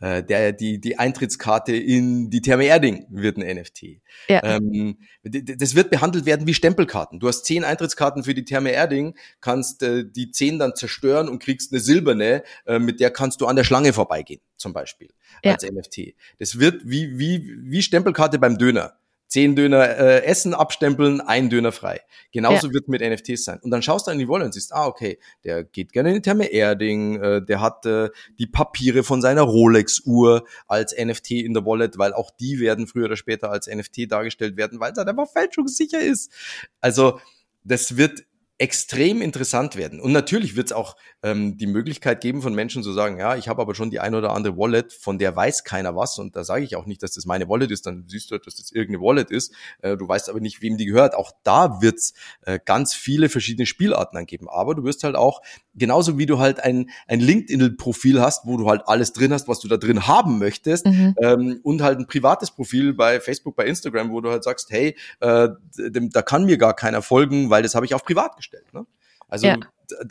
[0.00, 4.00] Äh, der, die, die Eintrittskarte in die Therme Erding wird ein NFT.
[4.28, 4.42] Ja.
[4.44, 7.18] Ähm, das wird behandelt werden wie Stempelkarten.
[7.18, 11.40] Du hast zehn Eintrittskarten für die Therme Erding, kannst äh, die zehn dann zerstören und
[11.40, 15.08] kriegst eine silberne, äh, mit der kannst du an der Schlange vorbeigehen, zum Beispiel,
[15.42, 15.52] ja.
[15.52, 16.14] als NFT.
[16.38, 21.70] Das wird wie, wie, wie Stempelkarte beim Döner zehn Döner äh, essen, abstempeln, ein Döner
[21.70, 22.00] frei.
[22.32, 22.72] Genauso ja.
[22.72, 23.60] wird mit NFTs sein.
[23.62, 26.16] Und dann schaust du in die Wolle und siehst, ah, okay, der geht gerne in
[26.16, 31.54] die Therme Erding, äh, der hat äh, die Papiere von seiner Rolex-Uhr als NFT in
[31.54, 34.98] der Wallet, weil auch die werden früher oder später als NFT dargestellt werden, weil es
[34.98, 36.32] halt einfach fälschungssicher ist.
[36.80, 37.20] Also
[37.64, 38.24] das wird
[38.58, 40.00] extrem interessant werden.
[40.00, 43.48] Und natürlich wird es auch ähm, die Möglichkeit geben von Menschen zu sagen, ja, ich
[43.48, 46.18] habe aber schon die ein oder andere Wallet, von der weiß keiner was.
[46.18, 48.56] Und da sage ich auch nicht, dass das meine Wallet ist, dann siehst du, dass
[48.56, 49.54] das irgendeine Wallet ist.
[49.80, 51.14] Äh, du weißt aber nicht, wem die gehört.
[51.14, 54.48] Auch da wird es äh, ganz viele verschiedene Spielarten angeben.
[54.48, 55.40] Aber du wirst halt auch,
[55.74, 59.60] genauso wie du halt ein, ein LinkedIn-Profil hast, wo du halt alles drin hast, was
[59.60, 61.14] du da drin haben möchtest, mhm.
[61.20, 64.96] ähm, und halt ein privates Profil bei Facebook, bei Instagram, wo du halt sagst, hey,
[65.20, 68.74] äh, da kann mir gar keiner folgen, weil das habe ich auf privat gestellt gestellt.
[68.74, 68.86] Ne?
[69.28, 69.56] Also ja.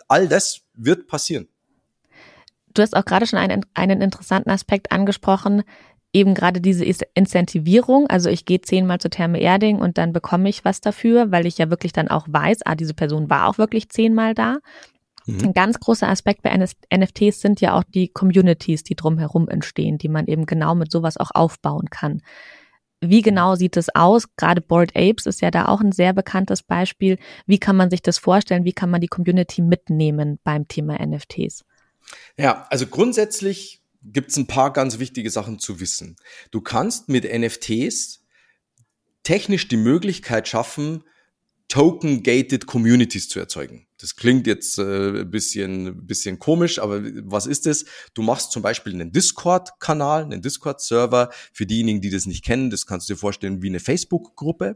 [0.07, 1.47] All das wird passieren.
[2.73, 5.63] Du hast auch gerade schon einen, einen interessanten Aspekt angesprochen,
[6.13, 8.07] eben gerade diese Incentivierung.
[8.07, 11.57] Also ich gehe zehnmal zur Therme Erding und dann bekomme ich was dafür, weil ich
[11.57, 14.57] ja wirklich dann auch weiß, ah, diese Person war auch wirklich zehnmal da.
[15.25, 15.45] Mhm.
[15.45, 20.09] Ein ganz großer Aspekt bei NFTs sind ja auch die Communities, die drumherum entstehen, die
[20.09, 22.21] man eben genau mit sowas auch aufbauen kann.
[22.99, 24.25] Wie genau sieht es aus?
[24.37, 27.17] Gerade Board Apes ist ja da auch ein sehr bekanntes Beispiel.
[27.45, 28.65] Wie kann man sich das vorstellen?
[28.65, 31.63] Wie kann man die Community mitnehmen beim Thema NFTs?
[32.37, 36.15] Ja, also grundsätzlich gibt es ein paar ganz wichtige Sachen zu wissen.
[36.51, 38.25] Du kannst mit NFTs
[39.23, 41.03] technisch die Möglichkeit schaffen,
[41.67, 43.86] Token-gated Communities zu erzeugen.
[43.99, 47.85] Das klingt jetzt äh, bisschen, bisschen komisch, aber was ist es?
[48.13, 51.29] Du machst zum Beispiel einen Discord-Kanal, einen Discord-Server.
[51.51, 54.75] Für diejenigen, die das nicht kennen, das kannst du dir vorstellen wie eine Facebook-Gruppe.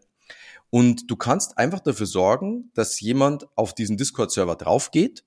[0.69, 5.23] Und du kannst einfach dafür sorgen, dass jemand auf diesen Discord-Server draufgeht.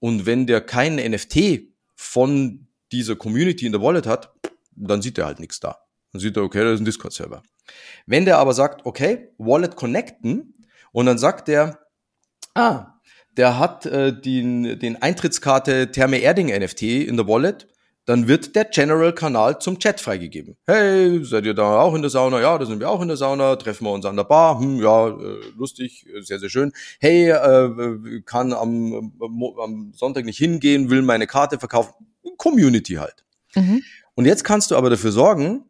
[0.00, 1.62] Und wenn der keinen NFT
[1.94, 4.34] von dieser Community in der Wallet hat,
[4.74, 5.78] dann sieht er halt nichts da.
[6.12, 7.42] Dann sieht er, okay, das ist ein Discord-Server.
[8.06, 10.54] Wenn der aber sagt, okay, Wallet connecten,
[10.92, 11.78] und dann sagt der,
[12.54, 12.99] ah,
[13.36, 17.66] der hat äh, den, den Eintrittskarte Therme Erding NFT in der Wallet,
[18.06, 20.56] dann wird der General-Kanal zum Chat freigegeben.
[20.66, 22.40] Hey, seid ihr da auch in der Sauna?
[22.40, 23.54] Ja, da sind wir auch in der Sauna.
[23.56, 24.58] Treffen wir uns an der Bar?
[24.58, 26.72] Hm, ja, äh, lustig, sehr, sehr schön.
[26.98, 29.12] Hey, äh, kann am,
[29.62, 31.92] am Sonntag nicht hingehen, will meine Karte verkaufen.
[32.36, 33.24] Community halt.
[33.54, 33.82] Mhm.
[34.14, 35.69] Und jetzt kannst du aber dafür sorgen,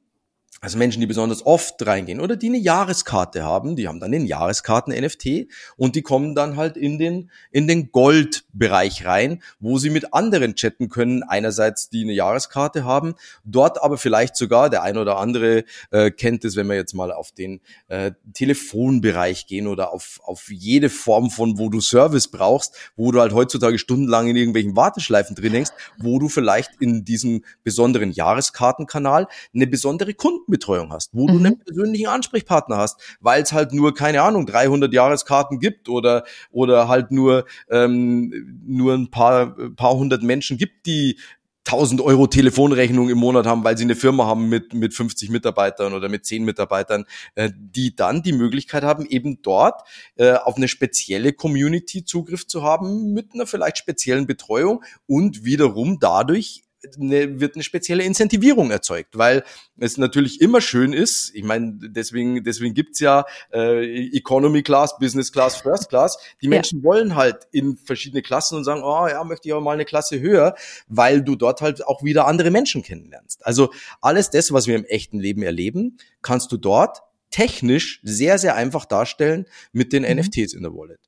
[0.63, 4.27] also Menschen, die besonders oft reingehen oder die eine Jahreskarte haben, die haben dann den
[4.27, 10.13] Jahreskarten-NFT und die kommen dann halt in den, in den Gold-Bereich rein, wo sie mit
[10.13, 11.23] anderen chatten können.
[11.23, 16.45] Einerseits, die eine Jahreskarte haben, dort aber vielleicht sogar, der ein oder andere äh, kennt
[16.45, 21.31] es, wenn wir jetzt mal auf den äh, Telefonbereich gehen oder auf, auf jede Form
[21.31, 25.73] von, wo du Service brauchst, wo du halt heutzutage stundenlang in irgendwelchen Warteschleifen drin hängst,
[25.97, 31.33] wo du vielleicht in diesem besonderen Jahreskartenkanal eine besondere Kunden Kundenbetreuung hast, wo mhm.
[31.33, 36.25] du einen persönlichen Ansprechpartner hast, weil es halt nur, keine Ahnung, 300 Jahreskarten gibt oder,
[36.51, 41.19] oder halt nur, ähm, nur ein paar, paar hundert Menschen gibt, die
[41.67, 45.93] 1000 Euro Telefonrechnung im Monat haben, weil sie eine Firma haben mit, mit 50 Mitarbeitern
[45.93, 49.83] oder mit 10 Mitarbeitern, äh, die dann die Möglichkeit haben, eben dort
[50.17, 55.99] äh, auf eine spezielle Community Zugriff zu haben mit einer vielleicht speziellen Betreuung und wiederum
[56.01, 56.63] dadurch
[56.99, 59.45] eine, wird eine spezielle Incentivierung erzeugt, weil
[59.79, 65.33] es natürlich immer schön ist, ich meine, deswegen, deswegen gibt's ja äh, Economy Class, Business
[65.33, 66.19] Class, First Class.
[66.43, 66.85] Die Menschen ja.
[66.85, 70.21] wollen halt in verschiedene Klassen und sagen, oh ja, möchte ich aber mal eine Klasse
[70.21, 70.55] höher,
[70.89, 73.47] weil du dort halt auch wieder andere Menschen kennenlernst.
[73.47, 78.57] Also alles das, was wir im echten Leben erleben, kannst du dort technisch sehr, sehr
[78.57, 80.21] einfach darstellen mit den mhm.
[80.21, 81.01] NFTs in der Wallet.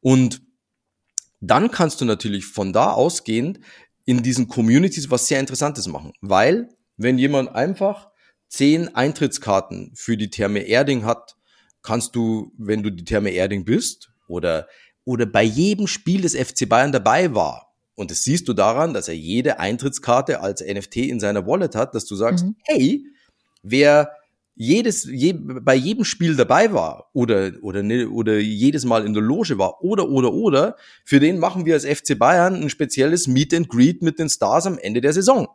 [0.00, 0.42] Und
[1.40, 3.60] dann kannst du natürlich von da ausgehend
[4.08, 6.14] in diesen Communities was sehr Interessantes machen.
[6.22, 8.08] Weil, wenn jemand einfach
[8.48, 11.36] zehn Eintrittskarten für die Therme Erding hat,
[11.82, 14.66] kannst du, wenn du die Therme Erding bist oder,
[15.04, 19.08] oder bei jedem Spiel des FC Bayern dabei war, und das siehst du daran, dass
[19.08, 22.56] er jede Eintrittskarte als NFT in seiner Wallet hat, dass du sagst, mhm.
[22.64, 23.04] hey,
[23.62, 24.10] wer
[24.60, 29.22] jedes, je, bei jedem Spiel dabei war oder, oder, ne, oder jedes Mal in der
[29.22, 33.54] Loge war oder, oder, oder, für den machen wir als FC Bayern ein spezielles Meet
[33.54, 35.46] and Greet mit den Stars am Ende der Saison.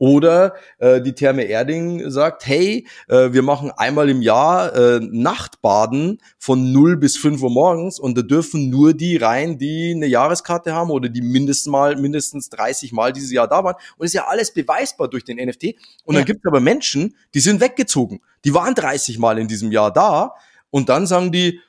[0.00, 6.22] Oder äh, die Therme Erding sagt, hey, äh, wir machen einmal im Jahr äh, Nachtbaden
[6.38, 10.72] von 0 bis 5 Uhr morgens und da dürfen nur die rein, die eine Jahreskarte
[10.72, 13.76] haben oder die mindestens mal mindestens 30 Mal dieses Jahr da waren.
[13.98, 15.74] Und ist ja alles beweisbar durch den NFT.
[16.04, 16.20] Und ja.
[16.20, 18.22] dann gibt es aber Menschen, die sind weggezogen.
[18.46, 20.34] Die waren 30 Mal in diesem Jahr da
[20.70, 21.60] und dann sagen die,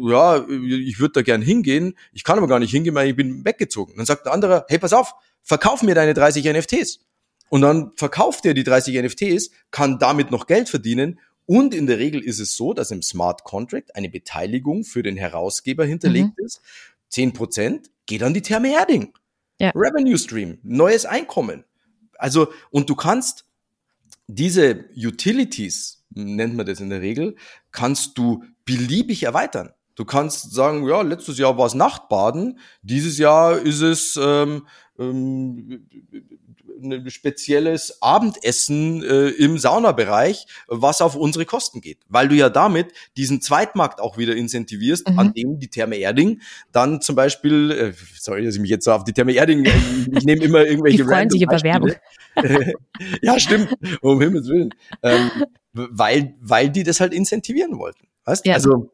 [0.00, 3.44] ja, ich würde da gern hingehen, ich kann aber gar nicht hingehen, weil ich bin
[3.44, 3.94] weggezogen.
[3.96, 5.14] Dann sagt ein anderer, hey, pass auf,
[5.44, 7.07] verkauf mir deine 30 NFTs.
[7.50, 11.18] Und dann verkauft er die 30 NFTs, kann damit noch Geld verdienen.
[11.46, 15.16] Und in der Regel ist es so, dass im Smart Contract eine Beteiligung für den
[15.16, 16.44] Herausgeber hinterlegt mhm.
[16.44, 16.60] ist.
[17.12, 19.14] 10% geht an die Therme Erding.
[19.60, 19.72] Ja.
[19.74, 21.64] Revenue Stream, neues Einkommen.
[22.18, 23.44] Also, und du kannst
[24.26, 27.36] diese Utilities, nennt man das in der Regel,
[27.72, 29.70] kannst du beliebig erweitern.
[29.94, 34.66] Du kannst sagen, ja, letztes Jahr war es Nachtbaden, dieses Jahr ist es ähm,
[34.98, 35.88] ähm,
[36.82, 41.98] ein spezielles Abendessen äh, im Saunabereich, was auf unsere Kosten geht.
[42.08, 45.18] Weil du ja damit diesen Zweitmarkt auch wieder incentivierst, mhm.
[45.18, 46.40] an dem die Therme Erding
[46.72, 49.70] dann zum Beispiel, äh, sorry, dass ich mich jetzt so auf die Therme Erding, äh,
[50.16, 51.92] ich nehme immer irgendwelche die freuen sich über Werbung.
[53.22, 54.74] ja, stimmt, um Himmels Willen.
[55.02, 55.30] Ähm,
[55.72, 58.06] weil, weil die das halt incentivieren wollten.
[58.24, 58.46] Weißt?
[58.46, 58.54] Ja.
[58.54, 58.92] Also,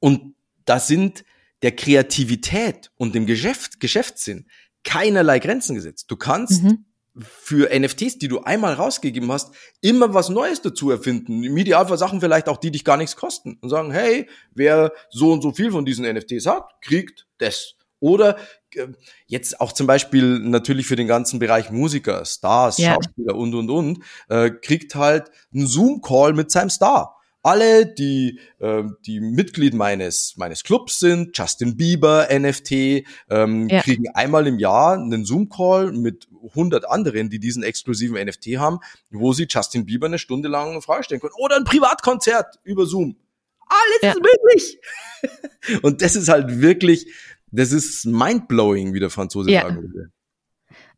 [0.00, 1.24] und da sind
[1.62, 4.46] der Kreativität und dem Geschäft, Geschäftssinn
[4.84, 6.10] keinerlei Grenzen gesetzt.
[6.10, 6.84] Du kannst mhm
[7.16, 11.44] für NFTs, die du einmal rausgegeben hast, immer was Neues dazu erfinden.
[11.44, 13.58] Im Idealfall Sachen vielleicht auch, die dich gar nichts kosten.
[13.60, 17.74] Und sagen, hey, wer so und so viel von diesen NFTs hat, kriegt das.
[18.00, 18.36] Oder
[18.74, 18.88] äh,
[19.26, 22.94] jetzt auch zum Beispiel natürlich für den ganzen Bereich Musiker, Stars, ja.
[22.94, 23.98] Schauspieler und, und, und,
[24.28, 30.64] äh, kriegt halt einen Zoom-Call mit seinem Star alle, die, äh, die Mitglied meines, meines
[30.64, 33.82] Clubs sind, Justin Bieber, NFT, ähm, ja.
[33.82, 38.78] kriegen einmal im Jahr einen Zoom-Call mit 100 anderen, die diesen exklusiven NFT haben,
[39.10, 41.34] wo sie Justin Bieber eine Stunde lang eine Frage stellen können.
[41.38, 43.16] Oder ein Privatkonzert über Zoom.
[43.66, 44.10] Alles ja.
[44.12, 44.80] ist möglich.
[45.82, 47.06] Und das ist halt wirklich,
[47.50, 49.62] das ist mindblowing, wie der Franzose ja.
[49.62, 50.10] sagen würde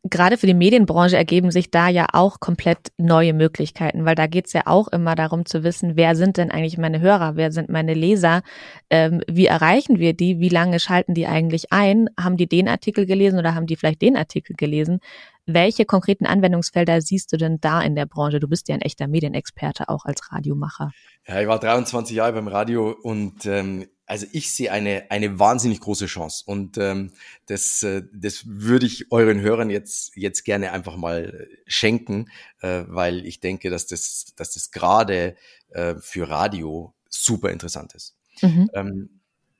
[0.03, 4.53] gerade für die Medienbranche ergeben sich da ja auch komplett neue Möglichkeiten, weil da geht's
[4.53, 7.93] ja auch immer darum zu wissen, wer sind denn eigentlich meine Hörer, wer sind meine
[7.93, 8.41] Leser,
[8.89, 13.05] ähm, wie erreichen wir die, wie lange schalten die eigentlich ein, haben die den Artikel
[13.05, 14.99] gelesen oder haben die vielleicht den Artikel gelesen?
[15.45, 18.39] Welche konkreten Anwendungsfelder siehst du denn da in der Branche?
[18.39, 20.91] Du bist ja ein echter Medienexperte auch als Radiomacher.
[21.25, 25.81] Ja, ich war 23 Jahre beim Radio und ähm, also ich sehe eine, eine wahnsinnig
[25.81, 27.11] große Chance und ähm,
[27.45, 32.29] das, äh, das würde ich euren Hörern jetzt, jetzt gerne einfach mal schenken,
[32.61, 35.35] äh, weil ich denke, dass das, dass das gerade
[35.69, 38.15] äh, für Radio super interessant ist.
[38.41, 38.69] Mhm.
[38.73, 39.09] Ähm,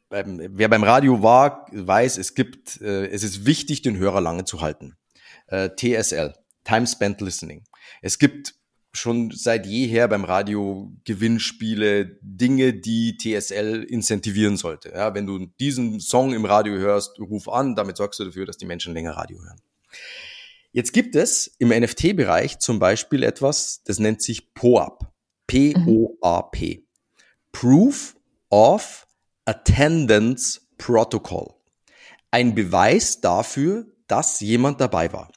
[0.09, 4.61] wer beim Radio war, weiß, es gibt, äh, es ist wichtig, den Hörer lange zu
[4.61, 4.95] halten.
[5.47, 6.33] Äh, TSL,
[6.63, 7.65] Time Spent Listening.
[8.01, 8.55] Es gibt
[8.97, 14.89] schon seit jeher beim Radio Gewinnspiele, Dinge, die TSL incentivieren sollte.
[14.89, 18.57] Ja, wenn du diesen Song im Radio hörst, ruf an, damit sorgst du dafür, dass
[18.57, 19.61] die Menschen länger Radio hören.
[20.71, 25.07] Jetzt gibt es im NFT-Bereich zum Beispiel etwas, das nennt sich POAP.
[25.47, 26.85] P-O-A-P.
[27.53, 28.15] Proof
[28.49, 29.07] of
[29.45, 31.53] Attendance Protocol.
[32.31, 35.31] Ein Beweis dafür, dass jemand dabei war.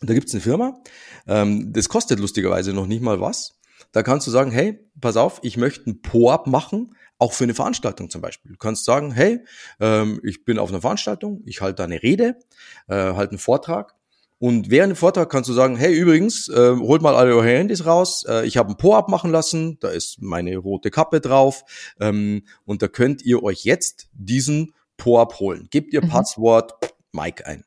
[0.00, 0.82] Da gibt es eine Firma,
[1.26, 3.58] ähm, das kostet lustigerweise noch nicht mal was.
[3.92, 7.54] Da kannst du sagen, hey, pass auf, ich möchte ein Po-Up machen, auch für eine
[7.54, 8.52] Veranstaltung zum Beispiel.
[8.52, 9.44] Du kannst sagen, hey,
[9.78, 12.36] ähm, ich bin auf einer Veranstaltung, ich halte eine Rede,
[12.88, 13.94] äh, halte einen Vortrag
[14.40, 17.84] und während dem Vortrag kannst du sagen, hey, übrigens, äh, holt mal alle eure Handys
[17.84, 18.24] raus.
[18.26, 21.62] Äh, ich habe ein Po-Up machen lassen, da ist meine rote Kappe drauf.
[22.00, 25.68] Ähm, und da könnt ihr euch jetzt diesen Po-Up holen.
[25.70, 26.08] Gebt ihr mhm.
[26.08, 26.72] Passwort
[27.12, 27.64] Mike ein.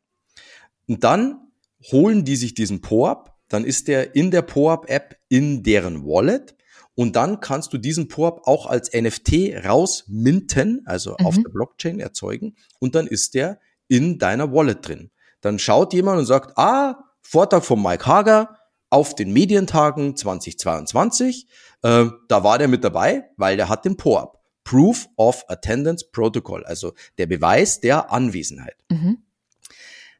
[0.87, 1.42] Und dann
[1.91, 6.55] holen die sich diesen Po-Up, dann ist der in der Po-Up-App in deren Wallet
[6.95, 11.25] und dann kannst du diesen Po-Up auch als NFT rausminten, also mhm.
[11.25, 15.11] auf der Blockchain erzeugen und dann ist der in deiner Wallet drin.
[15.41, 18.57] Dann schaut jemand und sagt, ah, Vortrag von Mike Hager
[18.89, 21.47] auf den Medientagen 2022,
[21.81, 24.39] äh, da war der mit dabei, weil der hat den Po-Up.
[24.63, 28.77] Proof of Attendance Protocol, also der Beweis der Anwesenheit.
[28.89, 29.22] Mhm.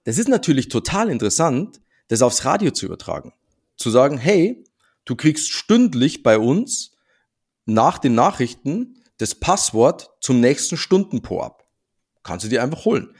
[0.04, 3.34] Das ist natürlich total interessant, das aufs Radio zu übertragen.
[3.78, 4.64] Zu sagen, hey,
[5.06, 6.98] du kriegst stündlich bei uns
[7.66, 11.66] nach den Nachrichten das Passwort zum nächsten Stunden-Po-Up.
[12.24, 13.16] Kannst du dir einfach holen.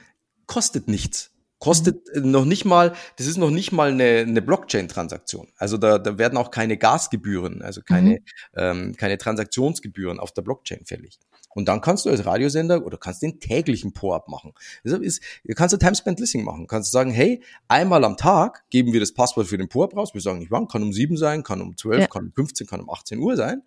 [0.46, 1.30] Kostet nichts.
[1.58, 2.30] Kostet mhm.
[2.30, 5.48] noch nicht mal, das ist noch nicht mal eine, eine Blockchain-Transaktion.
[5.56, 8.18] Also da, da werden auch keine Gasgebühren, also keine, mhm.
[8.54, 11.18] ähm, keine Transaktionsgebühren auf der Blockchain fällig.
[11.54, 14.52] Und dann kannst du als Radiosender oder kannst den täglichen Po-Up machen.
[14.84, 15.22] Deshalb ist,
[15.54, 16.66] kannst du Time-Spent Listening machen.
[16.66, 20.14] Kannst du sagen, hey, einmal am Tag geben wir das Passwort für den Po-Up raus.
[20.14, 22.06] Wir sagen nicht wann, kann um sieben sein, kann um zwölf, ja.
[22.06, 23.62] kann um 15, kann um 18 Uhr sein.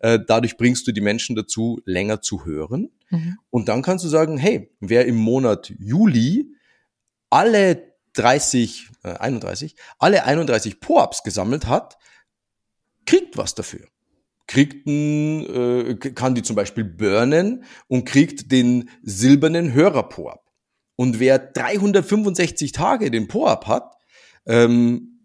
[0.00, 2.90] Äh, dadurch bringst du die Menschen dazu, länger zu hören.
[3.10, 3.38] Mhm.
[3.50, 6.54] Und dann kannst du sagen, hey, wer im Monat Juli
[7.30, 11.98] alle 30, äh, 31, alle 31 Po-Ups gesammelt hat,
[13.06, 13.86] kriegt was dafür
[14.48, 20.42] kriegt äh, kann die zum Beispiel burnen und kriegt den silbernen Hörer-Po-Up.
[20.96, 23.94] Und wer 365 Tage den Po-Up hat,
[24.46, 25.20] ähm,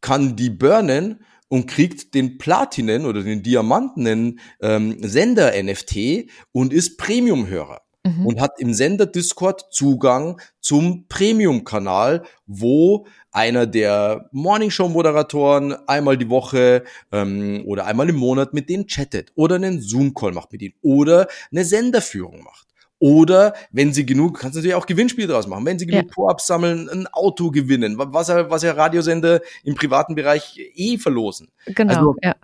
[0.00, 7.81] kann die burnen und kriegt den Platinen oder den diamantenen ähm, Sender-NFT und ist Premium-Hörer
[8.04, 8.26] mhm.
[8.26, 16.84] und hat im Sender Discord Zugang zum Premium-Kanal, wo einer der Morningshow-Moderatoren einmal die Woche
[17.10, 21.28] ähm, oder einmal im Monat mit denen chattet oder einen Zoom-Call macht mit ihnen oder
[21.50, 22.68] eine Senderführung macht.
[22.98, 26.12] Oder wenn sie genug, kannst du natürlich auch Gewinnspiele draus machen, wenn sie genug ja.
[26.14, 31.48] Po-Ups sammeln, ein Auto gewinnen, was ja, was ja Radiosender im privaten Bereich eh verlosen.
[31.66, 32.36] Genau, also, ja.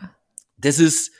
[0.57, 1.12] Das ist,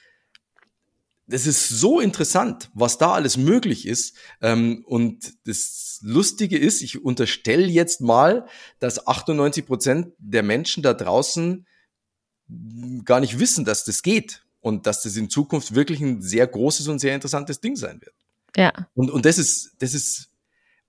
[1.29, 4.17] das ist so interessant, was da alles möglich ist.
[4.41, 8.47] Ähm, und das Lustige ist, ich unterstelle jetzt mal,
[8.79, 11.67] dass 98 Prozent der Menschen da draußen
[13.05, 16.89] gar nicht wissen, dass das geht und dass das in Zukunft wirklich ein sehr großes
[16.89, 18.15] und sehr interessantes Ding sein wird.
[18.57, 18.73] Ja.
[18.95, 20.31] Und, und das ist, das ist,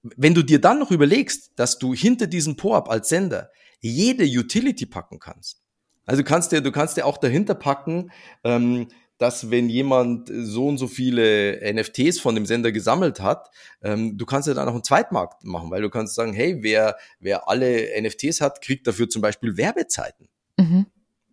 [0.02, 4.86] wenn du dir dann noch überlegst, dass du hinter diesem Po-Up als Sender jede Utility
[4.86, 5.62] packen kannst.
[6.06, 8.12] Also du kannst dir, du kannst dir auch dahinter packen,
[8.46, 8.88] ähm,
[9.20, 13.52] dass wenn jemand so und so viele NFTs von dem Sender gesammelt hat,
[13.84, 16.96] ähm, du kannst ja dann auch einen Zweitmarkt machen, weil du kannst sagen, hey, wer,
[17.20, 20.28] wer alle NFTs hat, kriegt dafür zum Beispiel Werbezeiten.
[20.58, 20.88] Mhm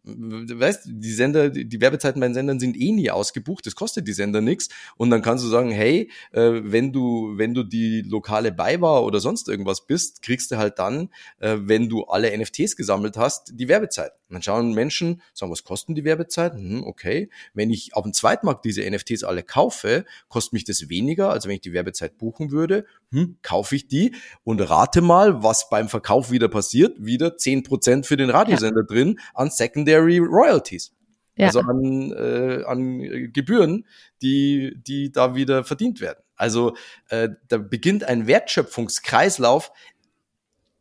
[0.07, 4.13] weißt, die Sender, die Werbezeiten bei den Sendern sind eh nie ausgebucht, das kostet die
[4.13, 4.69] Sender nichts.
[4.97, 9.21] Und dann kannst du sagen, hey, äh, wenn du, wenn du die lokale Beiwahr oder
[9.21, 13.69] sonst irgendwas bist, kriegst du halt dann, äh, wenn du alle NFTs gesammelt hast, die
[13.69, 14.13] Werbezeit.
[14.29, 16.59] Und dann schauen Menschen, sagen, was kosten die Werbezeiten?
[16.59, 17.31] Hm, okay.
[17.55, 21.55] Wenn ich auf dem Zweitmarkt diese NFTs alle kaufe, kostet mich das weniger, als wenn
[21.55, 22.87] ich die Werbezeit buchen würde.
[23.13, 26.97] Hm, kaufe ich die und rate mal, was beim Verkauf wieder passiert.
[26.99, 28.87] Wieder zehn Prozent für den Radiosender ja.
[28.87, 30.93] drin an Secondary Royalties.
[31.37, 31.47] Ja.
[31.47, 33.87] Also an, äh, an Gebühren,
[34.23, 36.19] die, die da wieder verdient werden.
[36.35, 36.75] Also
[37.11, 39.71] äh, da beginnt ein Wertschöpfungskreislauf,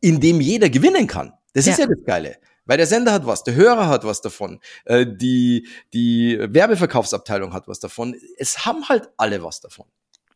[0.00, 1.32] in dem jeder gewinnen kann.
[1.52, 1.72] Das ja.
[1.72, 2.36] ist ja das Geile.
[2.66, 7.68] Weil der Sender hat was, der Hörer hat was davon, äh, die, die Werbeverkaufsabteilung hat
[7.68, 8.16] was davon.
[8.36, 9.86] Es haben halt alle was davon.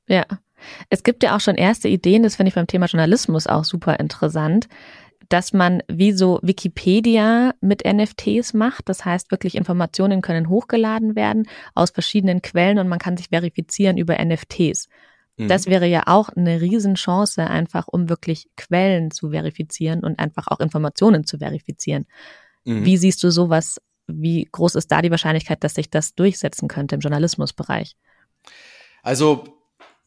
[0.07, 0.27] Ja.
[0.91, 3.99] Es gibt ja auch schon erste Ideen, das finde ich beim Thema Journalismus auch super
[3.99, 4.69] interessant,
[5.31, 8.89] dass man wie so Wikipedia mit NFTs macht.
[8.89, 13.97] Das heißt, wirklich Informationen können hochgeladen werden aus verschiedenen Quellen und man kann sich verifizieren
[13.97, 14.89] über NFTs.
[15.37, 15.71] Das mhm.
[15.71, 21.25] wäre ja auch eine Riesenchance, einfach um wirklich Quellen zu verifizieren und einfach auch Informationen
[21.25, 22.07] zu verifizieren.
[22.65, 22.85] Mhm.
[22.85, 23.79] Wie siehst du sowas
[24.13, 27.97] wie groß ist da die Wahrscheinlichkeit, dass sich das durchsetzen könnte im Journalismusbereich?
[29.03, 29.45] Also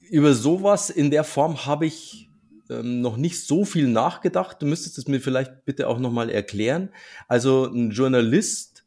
[0.10, 2.30] über sowas in der Form habe ich
[2.70, 4.62] ähm, noch nicht so viel nachgedacht.
[4.62, 6.90] Du müsstest es mir vielleicht bitte auch nochmal erklären.
[7.28, 8.86] Also ein Journalist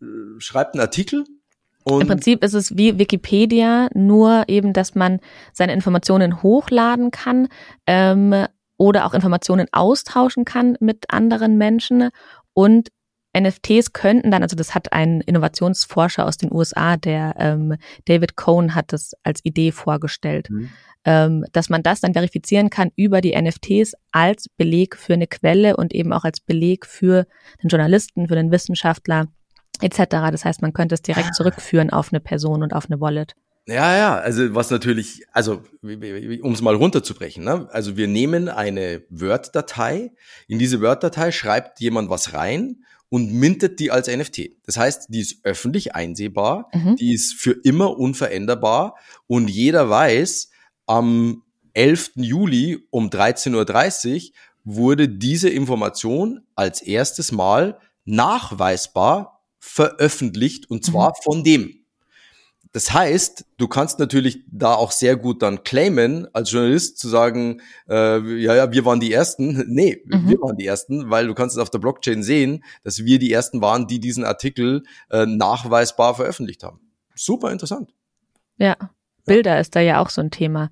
[0.00, 0.06] äh,
[0.38, 1.24] schreibt einen Artikel.
[1.84, 5.20] Und Im Prinzip ist es wie Wikipedia, nur eben, dass man
[5.52, 7.48] seine Informationen hochladen kann
[7.86, 8.46] ähm,
[8.78, 12.08] oder auch Informationen austauschen kann mit anderen Menschen
[12.54, 12.88] und
[13.36, 18.74] NFTs könnten dann, also das hat ein Innovationsforscher aus den USA, der ähm, David Cohn
[18.74, 20.70] hat das als Idee vorgestellt, mhm.
[21.04, 25.76] ähm, dass man das dann verifizieren kann über die NFTs als Beleg für eine Quelle
[25.76, 27.26] und eben auch als Beleg für
[27.62, 29.26] den Journalisten, für den Wissenschaftler
[29.80, 30.30] etc.
[30.30, 31.32] Das heißt, man könnte es direkt ah.
[31.32, 33.34] zurückführen auf eine Person und auf eine Wallet.
[33.66, 37.66] Ja, ja, also was natürlich, also um es mal runterzubrechen, ne?
[37.72, 40.12] also wir nehmen eine Word-Datei,
[40.48, 44.50] in diese Word-Datei schreibt jemand was rein und mintet die als NFT.
[44.66, 46.96] Das heißt, die ist öffentlich einsehbar, mhm.
[46.96, 48.96] die ist für immer unveränderbar
[49.26, 50.50] und jeder weiß,
[50.86, 52.12] am 11.
[52.16, 54.32] Juli um 13.30 Uhr
[54.64, 59.33] wurde diese Information als erstes Mal nachweisbar
[59.64, 61.22] veröffentlicht und zwar mhm.
[61.22, 61.84] von dem.
[62.72, 67.60] Das heißt, du kannst natürlich da auch sehr gut dann claimen, als Journalist zu sagen,
[67.88, 69.64] äh, ja, ja, wir waren die Ersten.
[69.74, 70.28] Nee, mhm.
[70.28, 73.32] wir waren die Ersten, weil du kannst es auf der Blockchain sehen, dass wir die
[73.32, 76.80] Ersten waren, die diesen Artikel äh, nachweisbar veröffentlicht haben.
[77.14, 77.94] Super interessant.
[78.58, 78.76] Ja,
[79.24, 79.60] Bilder ja.
[79.60, 80.70] ist da ja auch so ein Thema.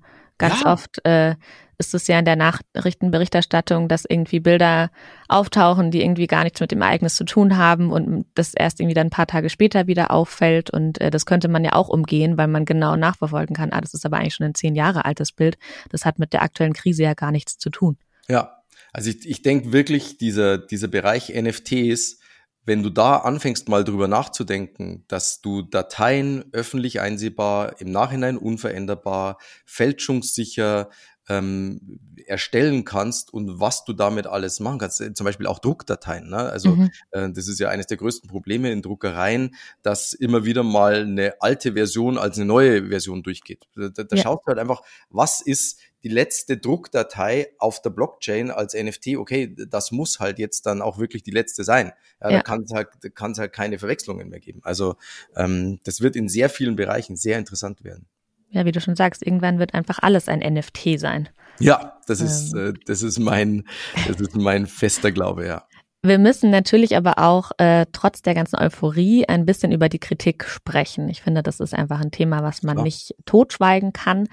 [0.49, 0.73] Ganz ja.
[0.73, 1.35] oft äh,
[1.77, 4.91] ist es ja in der Nachrichtenberichterstattung, dass irgendwie Bilder
[5.27, 8.93] auftauchen, die irgendwie gar nichts mit dem Ereignis zu tun haben und das erst irgendwie
[8.93, 10.69] dann ein paar Tage später wieder auffällt.
[10.69, 13.93] Und äh, das könnte man ja auch umgehen, weil man genau nachverfolgen kann, ah, das
[13.93, 15.57] ist aber eigentlich schon ein zehn Jahre altes Bild.
[15.89, 17.97] Das hat mit der aktuellen Krise ja gar nichts zu tun.
[18.27, 22.19] Ja, also ich, ich denke wirklich, dieser, dieser Bereich NFTs,
[22.65, 29.37] wenn du da anfängst mal drüber nachzudenken, dass du Dateien öffentlich einsehbar, im Nachhinein unveränderbar,
[29.65, 30.89] fälschungssicher,
[31.29, 35.01] ähm, erstellen kannst und was du damit alles machen kannst.
[35.01, 36.29] Äh, zum Beispiel auch Druckdateien.
[36.29, 36.37] Ne?
[36.37, 36.91] Also mhm.
[37.11, 41.35] äh, das ist ja eines der größten Probleme in Druckereien, dass immer wieder mal eine
[41.41, 43.65] alte Version als eine neue Version durchgeht.
[43.75, 44.21] Da, da ja.
[44.21, 49.55] schaust du halt einfach, was ist die letzte Druckdatei auf der Blockchain als NFT, okay,
[49.69, 51.93] das muss halt jetzt dann auch wirklich die letzte sein.
[52.21, 52.37] Ja, ja.
[52.37, 54.59] Da kann es halt, kann's halt keine Verwechslungen mehr geben.
[54.63, 54.95] Also
[55.35, 58.07] ähm, das wird in sehr vielen Bereichen sehr interessant werden
[58.53, 61.27] ja, wie du schon sagst, irgendwann wird einfach alles ein NFT sein.
[61.59, 62.69] Ja, das ist, ähm.
[62.69, 63.65] äh, das ist mein,
[64.07, 65.67] das ist mein fester Glaube, ja.
[66.03, 70.43] Wir müssen natürlich aber auch äh, trotz der ganzen Euphorie ein bisschen über die Kritik
[70.43, 71.09] sprechen.
[71.09, 72.83] Ich finde, das ist einfach ein Thema, was man ja.
[72.83, 74.27] nicht totschweigen kann.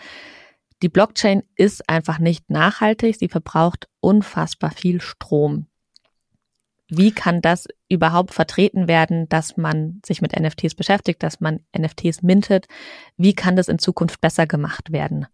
[0.83, 3.17] Die Blockchain ist einfach nicht nachhaltig.
[3.17, 5.67] Sie verbraucht unfassbar viel Strom.
[6.89, 12.23] Wie kann das überhaupt vertreten werden, dass man sich mit NFTs beschäftigt, dass man NFTs
[12.23, 12.67] mintet?
[13.17, 15.27] Wie kann das in Zukunft besser gemacht werden?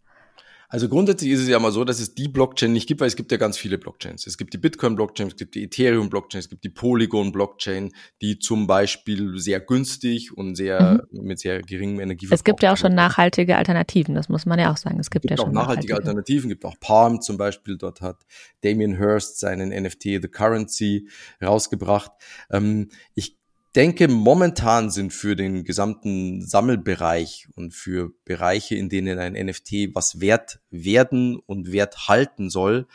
[0.69, 3.17] Also grundsätzlich ist es ja mal so, dass es die Blockchain nicht gibt, weil es
[3.17, 4.27] gibt ja ganz viele Blockchains.
[4.27, 9.39] Es gibt die Bitcoin-Blockchain, es gibt die Ethereum-Blockchain, es gibt die Polygon-Blockchain, die zum Beispiel
[9.39, 11.23] sehr günstig und sehr mhm.
[11.23, 12.41] mit sehr geringem Energieverbrauch.
[12.41, 14.99] Es gibt ja auch schon nachhaltige Alternativen, das muss man ja auch sagen.
[14.99, 17.77] Es gibt, es gibt ja auch schon nachhaltige, nachhaltige Alternativen, gibt auch Palm zum Beispiel.
[17.79, 18.25] Dort hat
[18.63, 21.09] Damien Hirst seinen NFT The Currency
[21.43, 22.11] rausgebracht.
[22.51, 23.37] Ähm, ich
[23.77, 30.21] denke, momentan sind für den gesamten Sammelbereich und für Bereiche, in denen ein NFT was
[30.21, 32.87] wert werden und wert halten soll,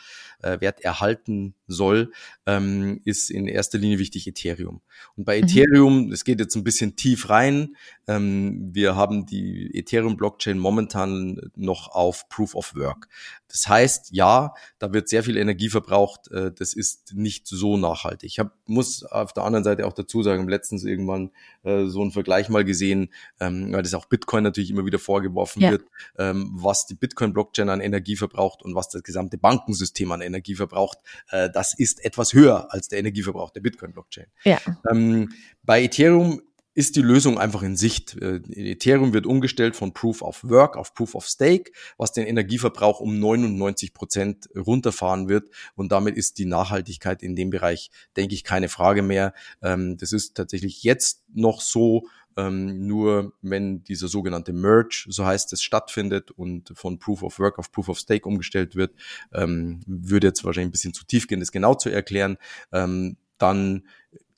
[0.42, 2.12] äh, Wert erhalten soll,
[2.46, 4.80] ähm, ist in erster Linie wichtig Ethereum.
[5.16, 5.44] Und bei mhm.
[5.44, 7.76] Ethereum, es geht jetzt ein bisschen tief rein,
[8.08, 13.08] ähm, wir haben die Ethereum-Blockchain momentan noch auf Proof of Work.
[13.48, 16.30] Das heißt, ja, da wird sehr viel Energie verbraucht.
[16.30, 18.30] Äh, das ist nicht so nachhaltig.
[18.30, 21.30] Ich hab, muss auf der anderen Seite auch dazu sagen, letztens irgendwann
[21.62, 23.10] äh, so einen Vergleich mal gesehen,
[23.40, 25.70] ähm, weil das auch Bitcoin natürlich immer wieder vorgeworfen ja.
[25.70, 25.84] wird,
[26.18, 30.98] ähm, was die Bitcoin-Blockchain an Energie verbraucht und was das gesamte Bankensystem an Energie verbraucht.
[31.30, 34.26] Äh, das ist etwas höher als der Energieverbrauch der Bitcoin-Blockchain.
[34.44, 34.58] Ja.
[34.90, 35.30] Ähm,
[35.62, 36.40] bei Ethereum
[36.74, 38.16] ist die Lösung einfach in Sicht.
[38.20, 43.00] Äh, Ethereum wird umgestellt von Proof of Work auf Proof of Stake, was den Energieverbrauch
[43.00, 45.50] um 99 Prozent runterfahren wird.
[45.74, 49.34] Und damit ist die Nachhaltigkeit in dem Bereich, denke ich, keine Frage mehr.
[49.62, 55.52] Ähm, das ist tatsächlich jetzt noch so, ähm, nur wenn dieser sogenannte Merge, so heißt
[55.52, 58.94] es, stattfindet und von Proof of Work auf Proof of Stake umgestellt wird,
[59.32, 62.38] ähm, würde jetzt wahrscheinlich ein bisschen zu tief gehen, das genau zu erklären,
[62.70, 63.82] dann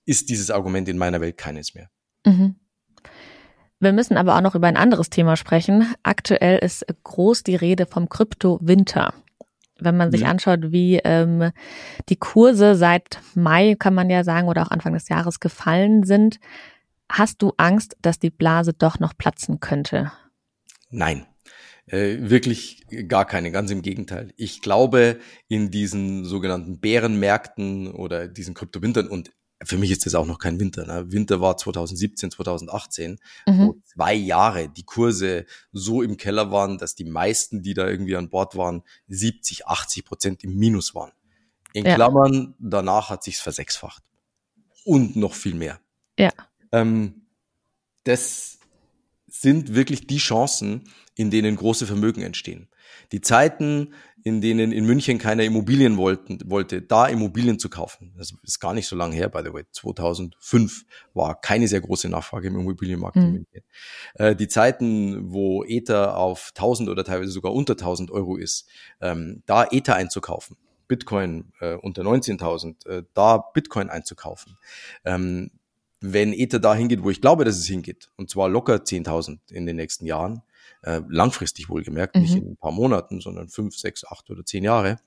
[0.07, 1.91] ist dieses Argument in meiner Welt keines mehr.
[2.27, 2.57] Mhm.
[3.81, 5.95] Wir müssen aber auch noch über ein anderes Thema sprechen.
[6.03, 9.13] Aktuell ist groß die Rede vom Krypto-Winter.
[9.79, 10.29] wenn man sich mhm.
[10.29, 11.51] anschaut, wie ähm,
[12.09, 16.39] die Kurse seit Mai, kann man ja sagen, oder auch Anfang des Jahres gefallen sind.
[17.11, 20.13] Hast du Angst, dass die Blase doch noch platzen könnte?
[20.91, 21.27] Nein.
[21.87, 24.33] Äh, wirklich gar keine, ganz im Gegenteil.
[24.37, 29.33] Ich glaube in diesen sogenannten Bärenmärkten oder diesen Kryptowintern und
[29.63, 30.87] für mich ist das auch noch kein Winter.
[30.87, 31.13] Ne?
[31.13, 33.59] Winter war 2017, 2018, mhm.
[33.59, 38.17] wo zwei Jahre die Kurse so im Keller waren, dass die meisten, die da irgendwie
[38.17, 41.13] an Bord waren, 70, 80 Prozent im Minus waren.
[41.73, 41.95] In ja.
[41.95, 44.03] Klammern, danach hat sich's versechsfacht.
[44.85, 45.81] Und noch viel mehr.
[46.19, 46.31] Ja.
[46.75, 47.23] Ähm,
[48.03, 48.59] das
[49.29, 52.69] sind wirklich die Chancen, in denen große Vermögen entstehen.
[53.13, 53.95] Die Zeiten,
[54.25, 58.15] in denen in München keiner Immobilien wollten, wollte, da Immobilien zu kaufen.
[58.17, 59.65] Das ist gar nicht so lange her, by the way.
[59.71, 63.23] 2005 war keine sehr große Nachfrage im Immobilienmarkt mhm.
[63.23, 63.63] in München.
[64.15, 68.67] Äh, die Zeiten, wo Ether auf 1000 oder teilweise sogar unter 1000 Euro ist,
[69.01, 70.57] ähm, da Ether einzukaufen,
[70.89, 74.57] Bitcoin äh, unter 19.000, äh, da Bitcoin einzukaufen.
[75.05, 75.51] Ähm,
[76.07, 79.65] wenn Ether da hingeht, wo ich glaube, dass es hingeht, und zwar locker 10.000 in
[79.65, 80.43] den nächsten Jahren,
[80.83, 82.23] äh, langfristig wohlgemerkt, mhm.
[82.23, 84.99] nicht in ein paar Monaten, sondern fünf, sechs, acht oder zehn Jahre,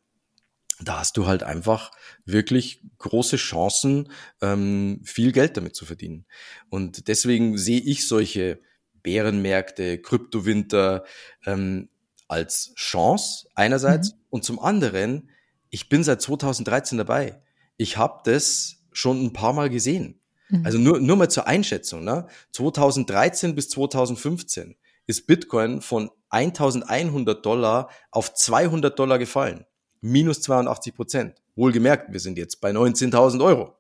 [0.79, 1.91] da hast du halt einfach
[2.25, 6.25] wirklich große Chancen, ähm, viel Geld damit zu verdienen.
[6.69, 8.59] Und deswegen sehe ich solche
[9.03, 11.03] Bärenmärkte, Kryptowinter
[11.45, 11.89] ähm,
[12.27, 14.17] als Chance einerseits mhm.
[14.29, 15.29] und zum anderen,
[15.69, 17.39] ich bin seit 2013 dabei.
[17.77, 20.19] Ich habe das schon ein paar Mal gesehen.
[20.49, 20.65] Mhm.
[20.65, 22.03] Also nur, nur mal zur Einschätzung.
[22.03, 22.27] Ne?
[22.51, 24.75] 2013 bis 2015
[25.05, 29.65] ist Bitcoin von 1100 Dollar auf 200 Dollar gefallen.
[30.01, 31.35] Minus 82 Prozent.
[31.55, 33.73] Wohlgemerkt, wir sind jetzt bei 19.000 Euro.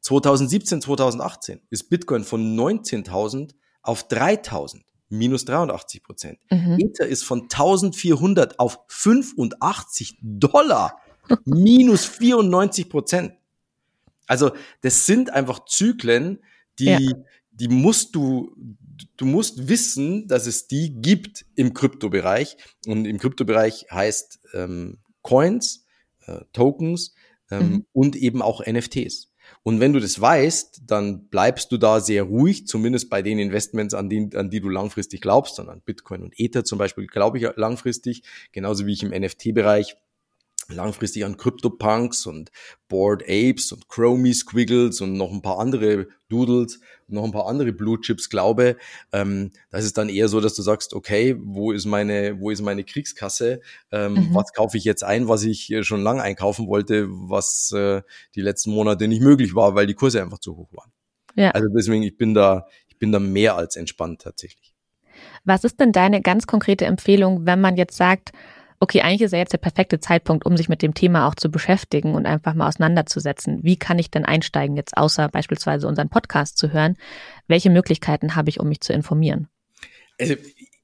[0.00, 4.82] 2017, 2018 ist Bitcoin von 19.000 auf 3.000.
[5.10, 6.38] Minus 83 Prozent.
[6.50, 6.78] Mhm.
[6.78, 11.00] Ether ist von 1400 auf 85 Dollar.
[11.44, 13.32] Minus 94 Prozent.
[14.28, 14.52] Also,
[14.82, 16.38] das sind einfach Zyklen,
[16.78, 16.98] die, ja.
[17.50, 18.54] die musst du,
[19.16, 22.56] du musst wissen, dass es die gibt im Kryptobereich.
[22.86, 25.84] Und im Kryptobereich heißt ähm, Coins,
[26.26, 27.14] äh, Tokens
[27.50, 27.86] ähm, mhm.
[27.92, 29.32] und eben auch NFTs.
[29.62, 33.94] Und wenn du das weißt, dann bleibst du da sehr ruhig, zumindest bei den Investments,
[33.94, 37.46] an die, an die du langfristig glaubst, an Bitcoin und Ether zum Beispiel glaube ich
[37.56, 38.22] langfristig,
[38.52, 39.96] genauso wie ich im NFT-Bereich
[40.70, 42.50] langfristig an CryptoPunks und
[42.88, 47.46] Bored Apes und Chromie Squiggles und noch ein paar andere Doodles und noch ein paar
[47.46, 48.76] andere Blue Chips glaube,
[49.12, 52.60] ähm, das ist dann eher so, dass du sagst, okay, wo ist meine, wo ist
[52.60, 53.60] meine Kriegskasse?
[53.90, 54.34] Ähm, mhm.
[54.34, 58.02] Was kaufe ich jetzt ein, was ich schon lange einkaufen wollte, was äh,
[58.34, 60.92] die letzten Monate nicht möglich war, weil die Kurse einfach zu hoch waren.
[61.34, 61.50] Ja.
[61.52, 64.74] Also deswegen, ich bin da, ich bin da mehr als entspannt tatsächlich.
[65.44, 68.32] Was ist denn deine ganz konkrete Empfehlung, wenn man jetzt sagt,
[68.80, 71.50] okay, eigentlich ist ja jetzt der perfekte Zeitpunkt, um sich mit dem Thema auch zu
[71.50, 73.60] beschäftigen und einfach mal auseinanderzusetzen.
[73.62, 76.96] Wie kann ich denn einsteigen, jetzt außer beispielsweise unseren Podcast zu hören?
[77.46, 79.48] Welche Möglichkeiten habe ich, um mich zu informieren?
[80.20, 80.34] Also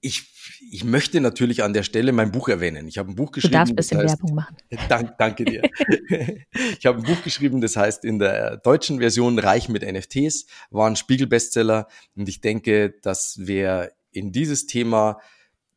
[0.01, 0.25] ich,
[0.71, 2.87] ich möchte natürlich an der Stelle mein Buch erwähnen.
[2.89, 3.53] Ich habe ein Buch geschrieben.
[3.53, 4.57] Du darfst ein bisschen heißt, Werbung machen.
[4.89, 5.63] Dank, danke dir.
[6.79, 10.89] ich habe ein Buch geschrieben, das heißt in der deutschen Version Reich mit NFTs, war
[10.89, 15.21] ein Spiegel-Bestseller und ich denke, dass wer in dieses Thema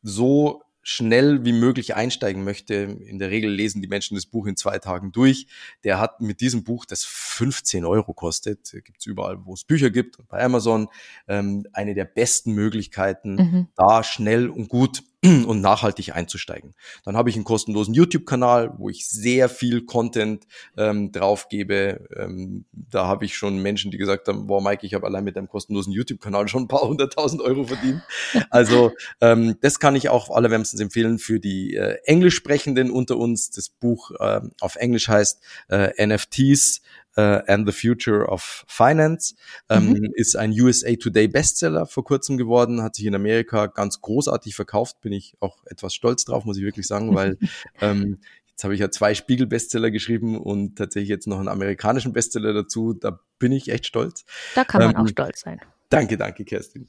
[0.02, 4.56] so schnell wie möglich einsteigen möchte, in der Regel lesen die Menschen das Buch in
[4.56, 5.46] zwei Tagen durch.
[5.84, 10.16] Der hat mit diesem Buch, das 15 Euro kostet, gibt's überall, wo es Bücher gibt,
[10.28, 10.88] bei Amazon,
[11.26, 13.68] ähm, eine der besten Möglichkeiten, mhm.
[13.76, 16.74] da schnell und gut und nachhaltig einzusteigen.
[17.04, 20.44] Dann habe ich einen kostenlosen YouTube-Kanal, wo ich sehr viel Content
[20.76, 22.06] ähm, draufgebe.
[22.16, 25.36] Ähm, da habe ich schon Menschen, die gesagt haben, boah Mike, ich habe allein mit
[25.36, 28.02] einem kostenlosen YouTube-Kanal schon ein paar hunderttausend Euro verdient.
[28.50, 33.50] Also ähm, das kann ich auch allerwärmstens empfehlen für die äh, Englischsprechenden unter uns.
[33.50, 36.80] Das Buch äh, auf Englisch heißt äh, NFTs
[37.18, 39.34] uh, and the Future of Finance.
[39.68, 40.12] Ähm, mhm.
[40.14, 45.00] Ist ein USA Today Bestseller vor kurzem geworden, hat sich in Amerika ganz großartig verkauft,
[45.00, 47.36] bin ich auch etwas stolz drauf, muss ich wirklich sagen, weil
[47.80, 48.18] ähm,
[48.58, 52.92] Jetzt habe ich ja zwei Spiegel-Bestseller geschrieben und tatsächlich jetzt noch einen amerikanischen Bestseller dazu.
[52.92, 54.24] Da bin ich echt stolz.
[54.56, 55.60] Da kann man ähm, auch stolz sein.
[55.90, 56.88] Danke, danke, Kerstin.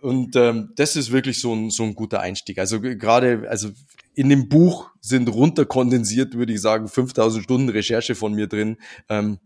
[0.00, 2.58] Und ähm, das ist wirklich so ein, so ein guter Einstieg.
[2.58, 3.68] Also gerade, also
[4.14, 8.78] in dem Buch sind runterkondensiert, würde ich sagen, 5000 Stunden Recherche von mir drin.
[9.10, 9.40] Ähm,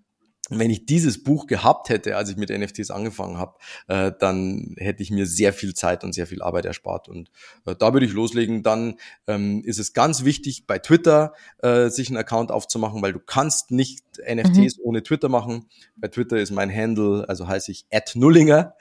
[0.50, 3.56] wenn ich dieses Buch gehabt hätte, als ich mit NFTs angefangen habe,
[3.88, 7.08] äh, dann hätte ich mir sehr viel Zeit und sehr viel Arbeit erspart.
[7.08, 7.30] Und
[7.66, 8.62] äh, da würde ich loslegen.
[8.62, 11.32] Dann ähm, ist es ganz wichtig, bei Twitter
[11.62, 14.84] äh, sich einen Account aufzumachen, weil du kannst nicht NFTs mhm.
[14.84, 15.66] ohne Twitter machen.
[15.96, 18.74] Bei Twitter ist mein Handle, also heiße ich Nullinger,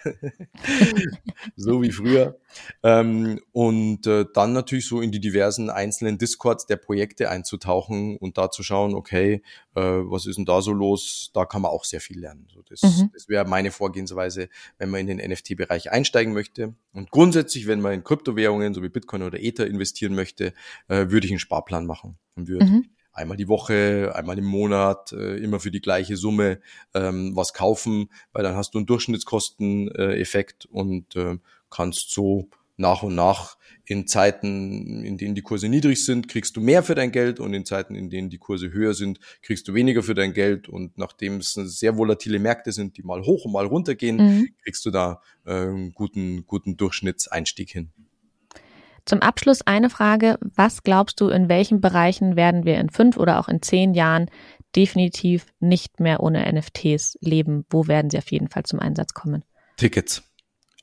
[1.55, 2.37] so wie früher.
[2.83, 8.37] Ähm, und äh, dann natürlich so in die diversen einzelnen Discords der Projekte einzutauchen und
[8.37, 9.41] da zu schauen, okay,
[9.75, 11.31] äh, was ist denn da so los?
[11.33, 12.47] Da kann man auch sehr viel lernen.
[12.51, 13.11] So, das mhm.
[13.13, 14.49] das wäre meine Vorgehensweise,
[14.79, 16.73] wenn man in den NFT-Bereich einsteigen möchte.
[16.93, 20.53] Und grundsätzlich, wenn man in Kryptowährungen, so wie Bitcoin oder Ether investieren möchte,
[20.87, 22.85] äh, würde ich einen Sparplan machen und würde mhm
[23.15, 26.59] einmal die Woche, einmal im Monat, äh, immer für die gleiche Summe
[26.95, 31.37] ähm, was kaufen, weil dann hast du einen Durchschnittskosteneffekt und äh,
[31.69, 36.61] kannst so nach und nach in Zeiten, in denen die Kurse niedrig sind, kriegst du
[36.61, 39.73] mehr für dein Geld und in Zeiten, in denen die Kurse höher sind, kriegst du
[39.73, 43.51] weniger für dein Geld und nachdem es sehr volatile Märkte sind, die mal hoch und
[43.51, 44.47] mal runter gehen, mhm.
[44.63, 47.91] kriegst du da äh, einen guten, guten Durchschnittseinstieg hin.
[49.05, 50.37] Zum Abschluss eine Frage.
[50.41, 54.29] Was glaubst du, in welchen Bereichen werden wir in fünf oder auch in zehn Jahren
[54.77, 57.65] definitiv nicht mehr ohne NFTs leben?
[57.69, 59.43] Wo werden sie auf jeden Fall zum Einsatz kommen?
[59.75, 60.23] Tickets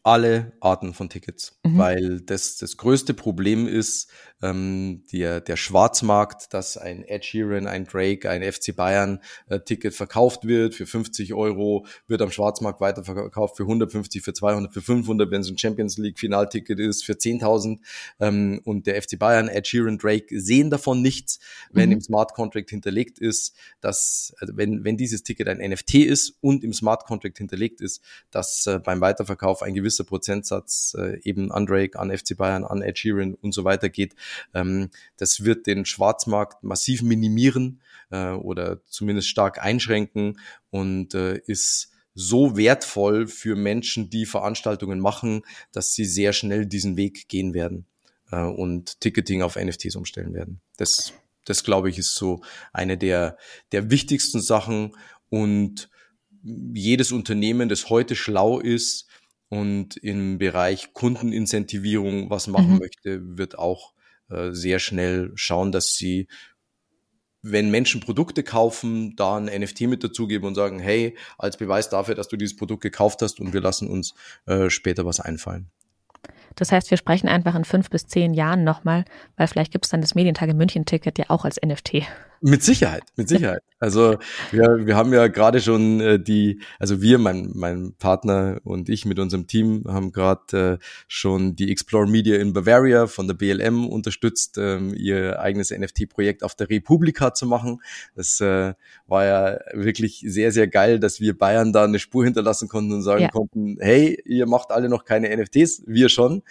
[0.03, 1.78] alle Arten von Tickets, mhm.
[1.78, 4.11] weil das das größte Problem ist,
[4.42, 9.94] ähm, der, der Schwarzmarkt, dass ein Ed Sheeran, ein Drake, ein FC Bayern äh, Ticket
[9.94, 15.30] verkauft wird für 50 Euro, wird am Schwarzmarkt weiterverkauft für 150, für 200, für 500,
[15.30, 17.80] wenn es ein Champions League Finalticket ist, für 10.000
[18.20, 21.38] ähm, und der FC Bayern, Ed Sheeran, Drake sehen davon nichts,
[21.70, 21.96] wenn mhm.
[21.96, 26.64] im Smart Contract hinterlegt ist, dass, also wenn, wenn dieses Ticket ein NFT ist und
[26.64, 31.66] im Smart Contract hinterlegt ist, dass äh, beim Weiterverkauf ein gewisser Prozentsatz äh, eben an
[31.66, 34.14] Drake, an FC Bayern, an Ed Sheeran und so weiter geht,
[34.55, 37.80] ähm, das wird den Schwarzmarkt massiv minimieren
[38.11, 40.38] äh, oder zumindest stark einschränken
[40.70, 46.97] und äh, ist so wertvoll für Menschen, die Veranstaltungen machen, dass sie sehr schnell diesen
[46.97, 47.86] Weg gehen werden
[48.30, 50.61] äh, und Ticketing auf NFTs umstellen werden.
[50.76, 51.12] Das,
[51.45, 53.36] das glaube ich, ist so eine der,
[53.72, 54.97] der wichtigsten Sachen
[55.30, 55.91] und
[56.43, 59.07] jedes Unternehmen, das heute schlau ist
[59.51, 62.78] und im Bereich Kundenincentivierung was machen mhm.
[62.78, 63.92] möchte, wird auch
[64.30, 66.28] äh, sehr schnell schauen, dass sie
[67.42, 72.14] wenn Menschen Produkte kaufen, da ein NFT mit dazugeben und sagen, hey, als Beweis dafür,
[72.14, 74.14] dass du dieses Produkt gekauft hast und wir lassen uns
[74.46, 75.70] äh, später was einfallen.
[76.57, 79.05] Das heißt, wir sprechen einfach in fünf bis zehn Jahren nochmal,
[79.36, 82.03] weil vielleicht gibt es dann das Medientage München-Ticket ja auch als NFT.
[82.42, 83.62] Mit Sicherheit, mit Sicherheit.
[83.81, 84.18] Also
[84.51, 89.07] wir, wir haben ja gerade schon äh, die, also wir, mein, mein Partner und ich
[89.07, 93.89] mit unserem Team haben gerade äh, schon die Explore Media in Bavaria von der BLM
[93.89, 97.81] unterstützt, ähm, ihr eigenes NFT-Projekt auf der Republika zu machen.
[98.14, 98.74] Das äh,
[99.07, 103.03] war ja wirklich sehr, sehr geil, dass wir Bayern da eine Spur hinterlassen konnten und
[103.03, 103.28] sagen ja.
[103.31, 106.43] konnten, hey, ihr macht alle noch keine NFTs, wir schon.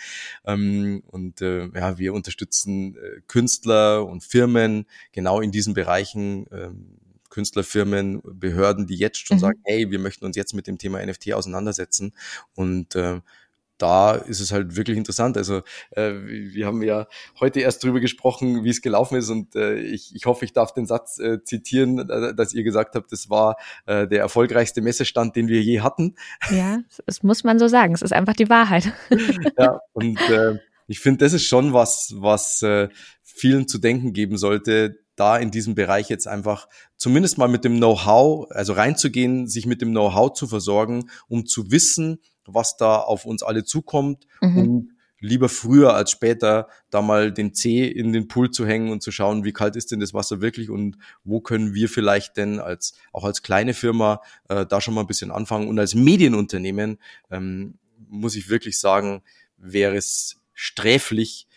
[0.48, 6.96] Ähm, und äh, ja, wir unterstützen äh, Künstler und Firmen genau in diesem Bereichen, ähm,
[7.30, 9.42] Künstlerfirmen, Behörden, die jetzt schon mhm.
[9.42, 12.14] sagen, hey, wir möchten uns jetzt mit dem Thema NFT auseinandersetzen.
[12.56, 13.22] Und äh,
[13.80, 15.38] da ist es halt wirklich interessant.
[15.38, 15.62] Also
[15.92, 17.08] äh, wir haben ja
[17.40, 20.74] heute erst drüber gesprochen, wie es gelaufen ist und äh, ich, ich hoffe, ich darf
[20.74, 23.56] den Satz äh, zitieren, äh, dass ihr gesagt habt, das war
[23.86, 26.16] äh, der erfolgreichste Messestand, den wir je hatten.
[26.52, 27.94] Ja, das muss man so sagen.
[27.94, 28.92] Es ist einfach die Wahrheit.
[29.58, 32.90] ja, und äh, ich finde, das ist schon was, was äh,
[33.24, 37.78] vielen zu denken geben sollte, da in diesem Bereich jetzt einfach zumindest mal mit dem
[37.78, 43.26] Know-how, also reinzugehen, sich mit dem Know-how zu versorgen, um zu wissen, was da auf
[43.26, 44.58] uns alle zukommt mhm.
[44.58, 49.04] und lieber früher als später da mal den Zeh in den Pool zu hängen und
[49.04, 52.60] zu schauen, wie kalt ist denn das Wasser wirklich und wo können wir vielleicht denn
[52.60, 57.00] als auch als kleine Firma äh, da schon mal ein bisschen anfangen und als Medienunternehmen
[57.30, 59.22] ähm, muss ich wirklich sagen,
[59.58, 61.48] wäre es sträflich,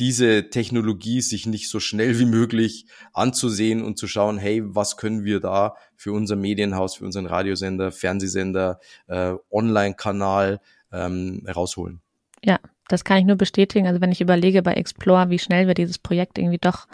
[0.00, 5.24] diese Technologie sich nicht so schnell wie möglich anzusehen und zu schauen, hey, was können
[5.24, 12.00] wir da für unser Medienhaus, für unseren Radiosender, Fernsehsender, äh, Online-Kanal ähm, rausholen.
[12.42, 13.86] Ja, das kann ich nur bestätigen.
[13.86, 16.88] Also wenn ich überlege bei Explore, wie schnell wir dieses Projekt irgendwie doch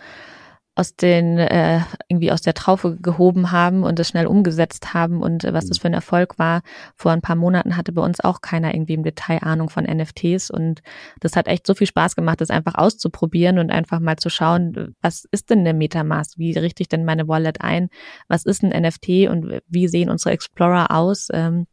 [0.76, 5.42] aus den äh, irgendwie aus der Traufe gehoben haben und es schnell umgesetzt haben und
[5.42, 5.80] äh, was das mhm.
[5.80, 6.60] für ein Erfolg war.
[6.94, 10.50] Vor ein paar Monaten hatte bei uns auch keiner irgendwie im Detail Ahnung von NFTs
[10.50, 10.82] und
[11.20, 14.94] das hat echt so viel Spaß gemacht, das einfach auszuprobieren und einfach mal zu schauen,
[15.00, 16.36] was ist denn eine Metamask?
[16.36, 17.88] Wie richte ich denn meine Wallet ein?
[18.28, 21.28] Was ist ein NFT und wie sehen unsere Explorer aus?
[21.32, 21.66] Ähm,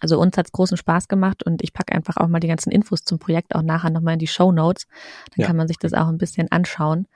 [0.00, 3.04] also uns hat's großen Spaß gemacht und ich packe einfach auch mal die ganzen Infos
[3.04, 4.86] zum Projekt auch nachher nochmal in die Show Notes.
[5.34, 5.46] Dann ja.
[5.46, 7.06] kann man sich das auch ein bisschen anschauen.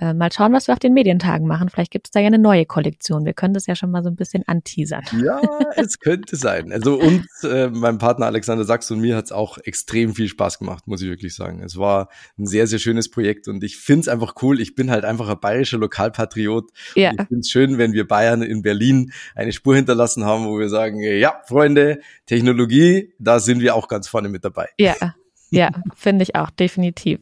[0.00, 1.68] Äh, mal schauen, was wir auf den Medientagen machen.
[1.68, 3.26] Vielleicht gibt es da ja eine neue Kollektion.
[3.26, 5.04] Wir können das ja schon mal so ein bisschen anteasern.
[5.20, 5.38] Ja,
[5.76, 6.72] es könnte sein.
[6.72, 10.58] Also uns, äh, meinem Partner Alexander Sachs und mir hat es auch extrem viel Spaß
[10.58, 11.62] gemacht, muss ich wirklich sagen.
[11.62, 14.60] Es war ein sehr, sehr schönes Projekt und ich finde es einfach cool.
[14.60, 16.70] Ich bin halt einfach ein bayerischer Lokalpatriot.
[16.94, 17.10] Ja.
[17.10, 20.70] ich finde es schön, wenn wir Bayern in Berlin eine Spur hinterlassen haben, wo wir
[20.70, 24.68] sagen, ja, Freunde, Technologie, da sind wir auch ganz vorne mit dabei.
[24.78, 24.94] Ja,
[25.50, 27.20] ja, finde ich auch, definitiv.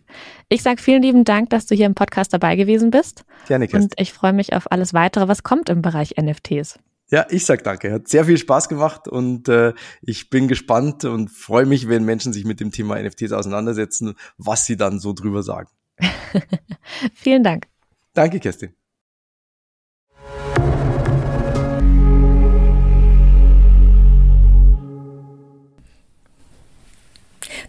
[0.49, 3.25] Ich sage vielen lieben Dank, dass du hier im Podcast dabei gewesen bist.
[3.47, 3.91] Gerne, Kerstin.
[3.91, 6.79] Und ich freue mich auf alles weitere, was kommt im Bereich NFTs.
[7.11, 7.91] Ja, ich sag danke.
[7.91, 9.73] Hat sehr viel Spaß gemacht und äh,
[10.03, 14.67] ich bin gespannt und freue mich, wenn Menschen sich mit dem Thema NFTs auseinandersetzen, was
[14.67, 15.71] sie dann so drüber sagen.
[17.15, 17.67] Vielen Dank.
[18.13, 18.78] Danke, Kerstin.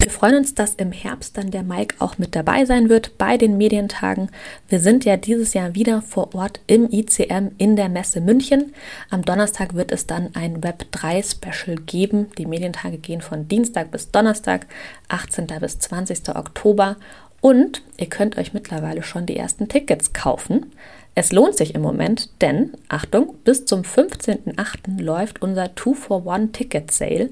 [0.09, 3.37] Wir freuen uns, dass im Herbst dann der Mike auch mit dabei sein wird bei
[3.37, 4.31] den Medientagen.
[4.67, 8.73] Wir sind ja dieses Jahr wieder vor Ort im ICM in der Messe München.
[9.11, 12.31] Am Donnerstag wird es dann ein Web3 Special geben.
[12.39, 14.65] Die Medientage gehen von Dienstag bis Donnerstag,
[15.09, 15.45] 18.
[15.59, 16.29] bis 20.
[16.29, 16.97] Oktober.
[17.41, 20.73] Und ihr könnt euch mittlerweile schon die ersten Tickets kaufen.
[21.15, 25.01] Es lohnt sich im Moment, denn, Achtung, bis zum 15.08.
[25.01, 27.29] läuft unser 2-for-1-Ticket-Sale.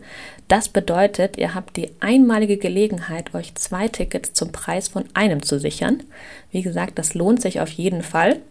[0.47, 5.59] Das bedeutet, ihr habt die einmalige Gelegenheit, euch zwei Tickets zum Preis von einem zu
[5.59, 6.03] sichern.
[6.51, 8.41] Wie gesagt, das lohnt sich auf jeden Fall.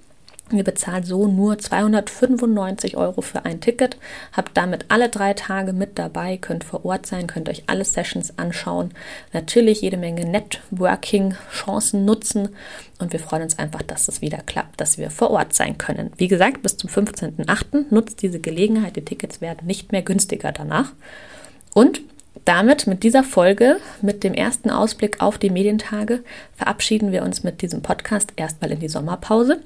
[0.52, 3.96] Ihr bezahlt so nur 295 Euro für ein Ticket,
[4.30, 8.38] habt damit alle drei Tage mit dabei, könnt vor Ort sein, könnt euch alle Sessions
[8.38, 8.92] anschauen,
[9.32, 12.50] natürlich jede Menge Networking-Chancen nutzen
[13.00, 16.12] und wir freuen uns einfach, dass es wieder klappt, dass wir vor Ort sein können.
[16.16, 17.86] Wie gesagt, bis zum 15.08.
[17.90, 20.92] nutzt diese Gelegenheit, die Tickets werden nicht mehr günstiger danach.
[21.74, 22.02] Und
[22.44, 26.22] damit, mit dieser Folge, mit dem ersten Ausblick auf die Medientage,
[26.54, 29.60] verabschieden wir uns mit diesem Podcast erstmal in die Sommerpause.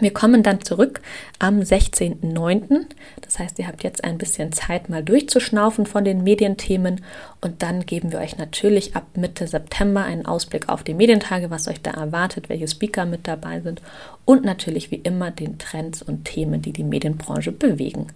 [0.00, 1.00] Wir kommen dann zurück
[1.38, 2.86] am 16.09.
[3.20, 7.04] Das heißt, ihr habt jetzt ein bisschen Zeit, mal durchzuschnaufen von den Medienthemen
[7.40, 11.68] und dann geben wir euch natürlich ab Mitte September einen Ausblick auf die Medientage, was
[11.68, 13.82] euch da erwartet, welche Speaker mit dabei sind
[14.24, 18.08] und natürlich wie immer den Trends und Themen, die die Medienbranche bewegen.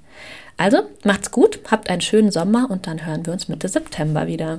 [0.56, 4.58] Also macht's gut, habt einen schönen Sommer und dann hören wir uns Mitte September wieder.